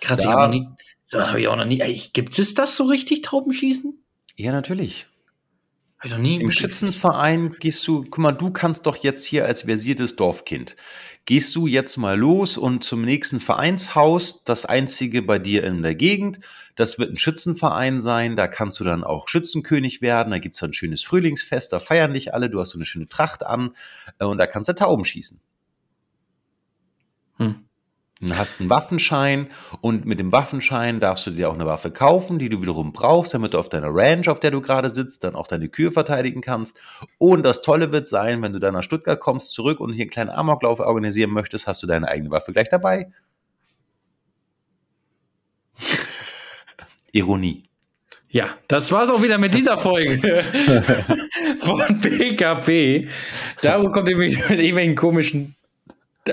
[0.00, 0.68] Krass, ich Da- habe noch nie.
[1.08, 1.78] So, habe ich auch noch nie.
[2.12, 3.96] Gibt es das so richtig, Taubenschießen?
[4.36, 5.06] Ja, natürlich.
[5.98, 6.40] Habe ich noch nie.
[6.40, 6.50] Im.
[6.50, 10.76] Schützenverein gehst du, guck mal, du kannst doch jetzt hier als versiertes Dorfkind,
[11.26, 15.96] gehst du jetzt mal los und zum nächsten Vereinshaus, das einzige bei dir in der
[15.96, 16.38] Gegend,
[16.76, 20.70] das wird ein Schützenverein sein, da kannst du dann auch Schützenkönig werden, da gibt's dann
[20.70, 23.72] ein schönes Frühlingsfest, da feiern dich alle, du hast so eine schöne Tracht an
[24.20, 25.40] äh, und da kannst du Tauben schießen.
[27.38, 27.65] Hm.
[28.22, 29.48] Du hast einen Waffenschein
[29.82, 33.34] und mit dem Waffenschein darfst du dir auch eine Waffe kaufen, die du wiederum brauchst,
[33.34, 36.40] damit du auf deiner Ranch, auf der du gerade sitzt, dann auch deine Kühe verteidigen
[36.40, 36.78] kannst.
[37.18, 40.10] Und das Tolle wird sein, wenn du dann nach Stuttgart kommst, zurück und hier einen
[40.10, 43.12] kleinen Amoklauf organisieren möchtest, hast du deine eigene Waffe gleich dabei.
[47.12, 47.64] Ironie.
[48.30, 50.18] Ja, das war's auch wieder mit dieser Folge
[51.58, 53.08] von PKP.
[53.60, 55.56] Darum kommt ihr mit irgendwelchen komischen.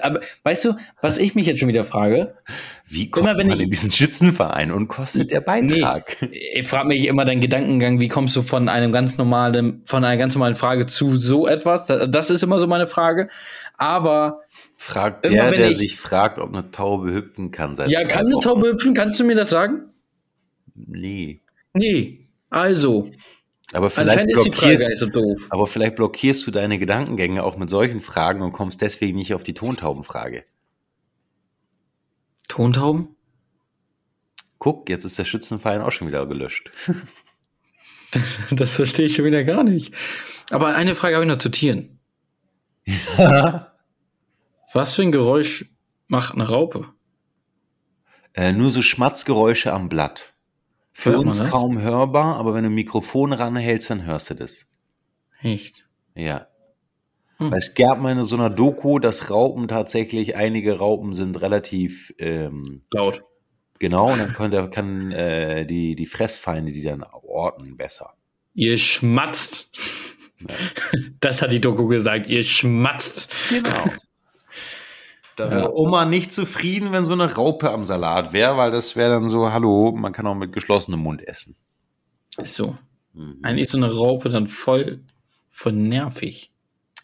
[0.01, 2.35] Aber weißt du, was ich mich jetzt schon wieder frage?
[2.87, 6.17] Wie kommt Immer wenn man ich- in diesen Schützenverein und kostet der Beitrag?
[6.31, 10.17] Ich frage mich immer deinen Gedankengang, wie kommst du von einem ganz normalen, von einer
[10.17, 11.85] ganz normalen Frage zu so etwas?
[11.85, 13.29] Da- Das ist immer so meine Frage.
[13.77, 14.41] Aber
[14.75, 17.75] Fragt der, wenn der ich- sich fragt, ob eine Taube hüpfen kann.
[17.87, 18.39] Ja, kann eine.
[18.39, 18.93] Taube hüpfen?
[18.93, 19.89] Kannst du mir das sagen?
[20.75, 21.41] Nee.
[21.73, 22.27] Nee.
[22.49, 23.09] Also,
[23.71, 25.47] Aber vielleicht, blockierst, so doof.
[25.49, 29.43] aber vielleicht blockierst du deine Gedankengänge auch mit solchen Fragen und kommst deswegen nicht auf
[29.43, 30.43] die Tontaubenfrage.
[32.47, 33.15] Tontauben?
[34.59, 36.71] Guck, jetzt ist der Schützenverein auch schon wieder gelöscht.
[38.51, 39.91] Das verstehe ich schon wieder gar nicht.
[40.51, 41.97] Aber eine Frage habe ich noch zu Tieren.
[44.71, 45.65] Was für ein Geräusch
[46.05, 46.93] macht eine Raupe?
[48.33, 50.32] äh, nur so Schmatzgeräusche am Blatt.
[50.93, 54.67] Für Hört uns kaum hörbar, aber wenn du ein Mikrofon ranhältst, dann hörst du das.
[55.41, 55.83] Echt?
[56.15, 56.47] Ja.
[57.37, 57.51] Hm.
[57.51, 62.13] Weil es gab mal in so einer Doku, dass Raupen tatsächlich, einige Raupen sind relativ
[62.19, 63.23] ähm, Laut.
[63.79, 68.13] genau und dann kann, kann äh, die, die Fressfeinde die dann orten besser.
[68.53, 69.77] Ihr schmatzt.
[71.19, 72.29] Das hat die Doku gesagt.
[72.29, 73.33] Ihr schmatzt.
[73.49, 73.85] Genau.
[75.35, 75.51] Da Ja.
[75.51, 79.27] wäre Oma nicht zufrieden, wenn so eine Raupe am Salat wäre, weil das wäre dann
[79.27, 81.55] so, hallo, man kann auch mit geschlossenem Mund essen.
[82.37, 82.75] Ist so.
[83.13, 83.39] Mhm.
[83.41, 85.01] Eigentlich ist so eine Raupe dann voll,
[85.49, 86.51] voll nervig.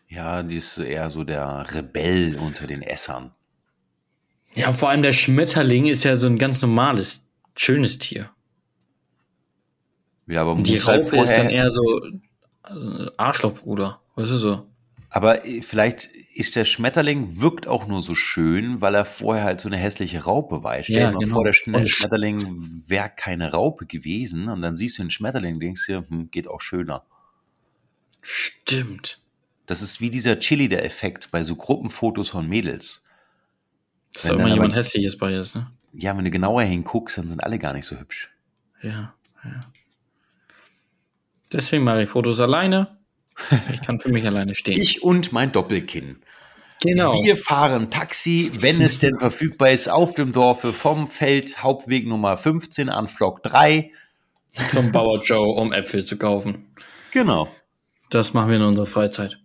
[0.08, 3.32] Ja, die ist eher so der Rebell unter den Essern.
[4.56, 8.32] Ja, vor allem der Schmetterling ist ja so ein ganz normales, schönes Tier.
[10.28, 11.84] Ja, aber die Raupe halt ist dann eher so
[12.68, 14.66] äh, Arschlochbruder, weißt du so.
[15.10, 19.62] Aber äh, vielleicht ist der Schmetterling wirkt auch nur so schön, weil er vorher halt
[19.62, 20.82] so eine hässliche Raupe war.
[20.84, 21.36] Stell ja, dir mal genau.
[21.36, 22.40] vor, der Schmetterling
[22.88, 26.62] wäre keine Raupe gewesen und dann siehst du den Schmetterling, denkst dir, hm, geht auch
[26.62, 27.04] schöner.
[28.22, 29.20] Stimmt.
[29.66, 33.04] Das ist wie dieser Chili der Effekt bei so Gruppenfotos von Mädels.
[34.14, 35.72] Dass da immer jemand hässliches bei ist, ne?
[35.94, 38.30] Ja, wenn du genauer hinguckst, dann sind alle gar nicht so hübsch.
[38.82, 39.62] Ja, ja.
[41.52, 42.99] Deswegen mache ich Fotos alleine.
[43.74, 44.82] Ich kann für mich alleine stehen.
[44.82, 46.18] Ich und mein Doppelkinn.
[46.82, 47.24] Genau.
[47.24, 52.38] Wir fahren Taxi, wenn es denn verfügbar ist, auf dem Dorfe vom Feld Hauptweg Nummer
[52.38, 53.92] 15 an Flock 3.
[54.72, 56.74] Zum Bauer Joe, um Äpfel zu kaufen.
[57.12, 57.50] Genau.
[58.10, 59.40] Das machen wir in unserer Freizeit.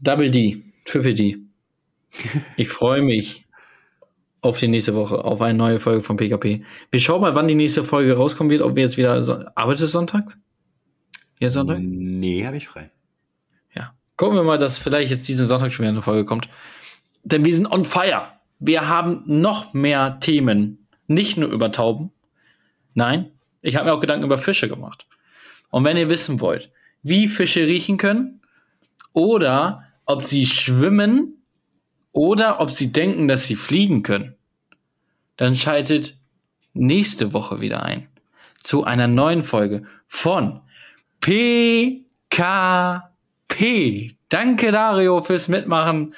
[0.00, 1.38] Double D, Triple D.
[2.56, 3.46] Ich freue mich
[4.40, 6.64] auf die nächste Woche, auf eine neue Folge von PKP.
[6.90, 9.92] Wir schauen mal, wann die nächste Folge rauskommen wird, ob wir jetzt wieder, so arbeitest
[9.92, 10.36] Sonntag?
[11.38, 11.78] Jetzt Sonntag?
[11.80, 12.90] Nee, habe ich frei.
[13.74, 13.94] Ja.
[14.16, 16.48] Gucken wir mal, dass vielleicht jetzt diesen Sonntag schon wieder eine Folge kommt.
[17.22, 18.28] Denn wir sind on fire.
[18.58, 20.86] Wir haben noch mehr Themen.
[21.06, 22.12] Nicht nur über Tauben.
[22.94, 23.30] Nein,
[23.60, 25.06] ich habe mir auch Gedanken über Fische gemacht.
[25.70, 26.70] Und wenn ihr wissen wollt,
[27.02, 28.40] wie Fische riechen können
[29.12, 31.42] oder ob sie schwimmen
[32.12, 34.36] oder ob sie denken, dass sie fliegen können,
[35.36, 36.16] dann schaltet
[36.74, 38.08] nächste Woche wieder ein
[38.56, 40.60] zu einer neuen Folge von
[41.24, 42.04] PKP.
[44.28, 46.14] Danke, Dario, fürs Mitmachen.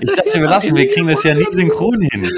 [0.00, 2.28] Ich dachte, wir lassen, wir kriegen das ja nie synchron hin.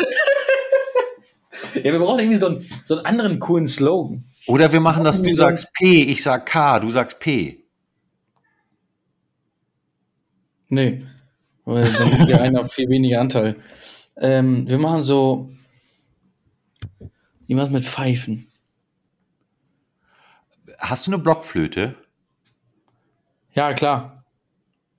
[1.74, 4.24] Ja, wir brauchen irgendwie so einen, so einen anderen coolen Slogan.
[4.46, 7.64] Oder wir machen das, du sagst P, ich sag K, du sagst P.
[10.68, 11.06] Nee,
[11.64, 13.56] weil dann hat der eine viel weniger Anteil.
[14.18, 15.50] Ähm, wir machen so
[17.46, 18.46] irgendwas mit Pfeifen.
[20.82, 21.94] Hast du eine Blockflöte?
[23.54, 24.24] Ja, klar.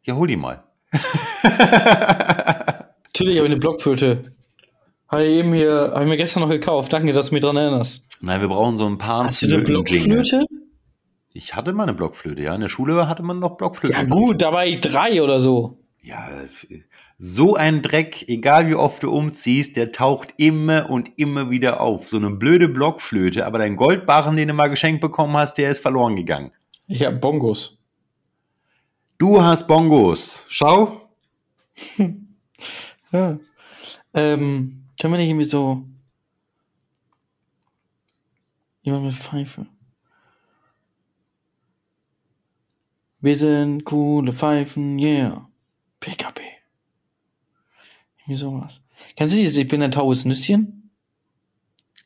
[0.03, 0.63] Ja, hol die mal.
[1.43, 4.33] Natürlich habe ich eine Blockflöte.
[5.09, 6.93] Habe ich eben hier, habe ich mir gestern noch gekauft.
[6.93, 8.05] Danke, dass du mich daran erinnerst.
[8.21, 9.25] Nein, wir brauchen so ein paar.
[9.25, 10.45] Hast du eine Blockflöte?
[11.33, 12.55] Ich hatte mal eine Blockflöte, ja.
[12.55, 13.93] In der Schule hatte man noch Blockflöte.
[13.93, 15.79] Ja, gut, da war ich drei oder so.
[16.01, 16.29] Ja,
[17.25, 22.09] so ein Dreck, egal wie oft du umziehst, der taucht immer und immer wieder auf.
[22.09, 25.79] So eine blöde Blockflöte, aber dein Goldbarren, den du mal geschenkt bekommen hast, der ist
[25.79, 26.51] verloren gegangen.
[26.85, 27.77] Ich habe Bongos.
[29.17, 30.43] Du hast Bongos.
[30.49, 31.09] Schau.
[33.13, 33.39] ja.
[34.13, 35.81] Ähm, können wir nicht irgendwie so.
[38.81, 39.65] Jemand mit Pfeife.
[43.21, 45.49] Wir sind coole Pfeifen, yeah.
[46.01, 46.52] PKP.
[48.25, 48.81] Irgendwie sowas.
[49.15, 50.91] Kennst du dieses Ich bin ein taues Nüsschen?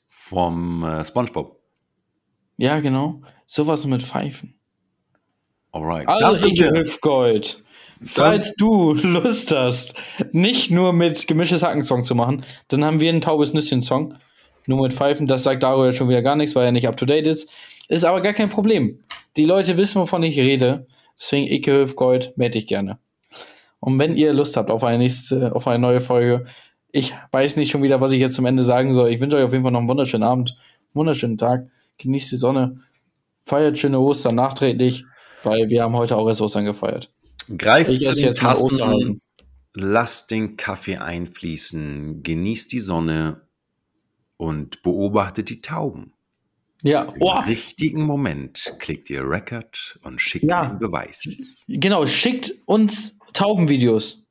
[0.09, 1.59] Vom äh, Spongebob.
[2.57, 3.22] Ja, genau.
[3.45, 4.59] Sowas mit Pfeifen.
[5.72, 6.07] Alright.
[6.07, 6.49] Also,
[7.01, 7.63] Gold.
[8.03, 9.95] Falls du Lust hast,
[10.32, 14.15] nicht nur mit gemischtes Hacken-Song zu machen, dann haben wir einen taubes Nüsschen-Song.
[14.65, 16.97] Nur mit Pfeifen, das sagt Dario ja schon wieder gar nichts, weil er nicht up
[16.97, 17.49] to date ist.
[17.88, 18.99] Ist aber gar kein Problem.
[19.38, 20.88] Die Leute wissen, wovon ich rede.
[21.18, 22.99] Deswegen, Ike Gold, melde ich gerne.
[23.80, 26.45] Und wenn ihr Lust habt auf eine nächste, auf eine neue Folge,
[26.91, 29.11] ich weiß nicht schon wieder, was ich jetzt zum Ende sagen soll.
[29.11, 31.67] Ich wünsche euch auf jeden Fall noch einen wunderschönen Abend, einen wunderschönen Tag.
[31.99, 32.80] Genießt die Sonne,
[33.45, 35.05] feiert schöne Ostern nachträglich,
[35.43, 37.11] weil wir haben heute auch erst Ostern gefeiert.
[37.57, 39.21] Greift ich zu den Tasten,
[39.73, 43.41] lasst den Kaffee einfließen, genießt die Sonne
[44.38, 46.13] und beobachtet die Tauben.
[46.84, 47.39] Ja, Im oh.
[47.39, 50.67] richtigen Moment klickt ihr Record und schickt ja.
[50.67, 51.65] den Beweis.
[51.67, 54.24] Genau, schickt uns Taubenvideos.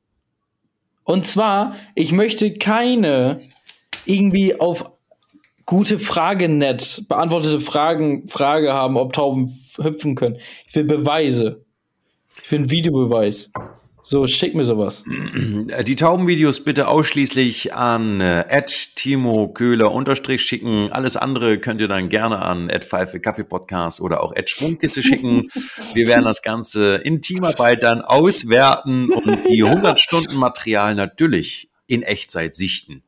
[1.03, 3.39] Und zwar, ich möchte keine
[4.05, 4.91] irgendwie auf
[5.65, 10.37] gute Fragenetz beantwortete Fragen, Frage haben, ob Tauben hüpfen können.
[10.65, 11.65] Ich will Beweise.
[12.43, 13.51] Ich will einen Videobeweis.
[14.09, 15.03] So, schick mir sowas.
[15.05, 18.63] Die Taubenvideos bitte ausschließlich an äh,
[18.95, 20.89] Timo Köhler unterstrich schicken.
[20.93, 25.49] Alles andere könnt ihr dann gerne an Pfeife Kaffee Podcast oder auch Schwungkisse schicken.
[25.93, 32.01] Wir werden das Ganze in Teamarbeit dann auswerten und die 100 Stunden Material natürlich in
[32.01, 33.03] Echtzeit sichten.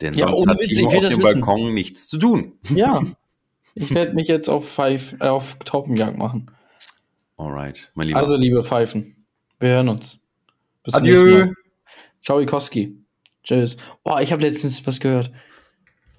[0.00, 1.22] Denn ja, sonst hat Timo auf dem wissen.
[1.22, 2.54] Balkon nichts zu tun.
[2.74, 3.02] Ja,
[3.76, 6.50] ich werde mich jetzt auf, Pfeif, äh, auf Taubenjagd machen.
[7.36, 8.18] Alright, mein Lieber.
[8.18, 9.24] Also, liebe Pfeifen,
[9.60, 10.23] wir hören uns.
[10.84, 11.52] Bis Adieu.
[12.22, 12.96] Ciao, Ikoski.
[13.42, 13.76] Tschüss.
[14.04, 15.32] Oh, ich habe letztens was gehört.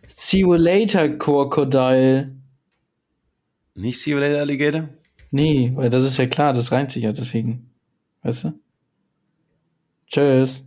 [0.07, 2.35] See you later, Crocodile.
[3.75, 4.89] Nicht See you later, Alligator?
[5.31, 7.71] Nee, weil das ist ja klar, das reimt sich ja deswegen.
[8.21, 8.59] Weißt du?
[10.07, 10.64] Tschüss.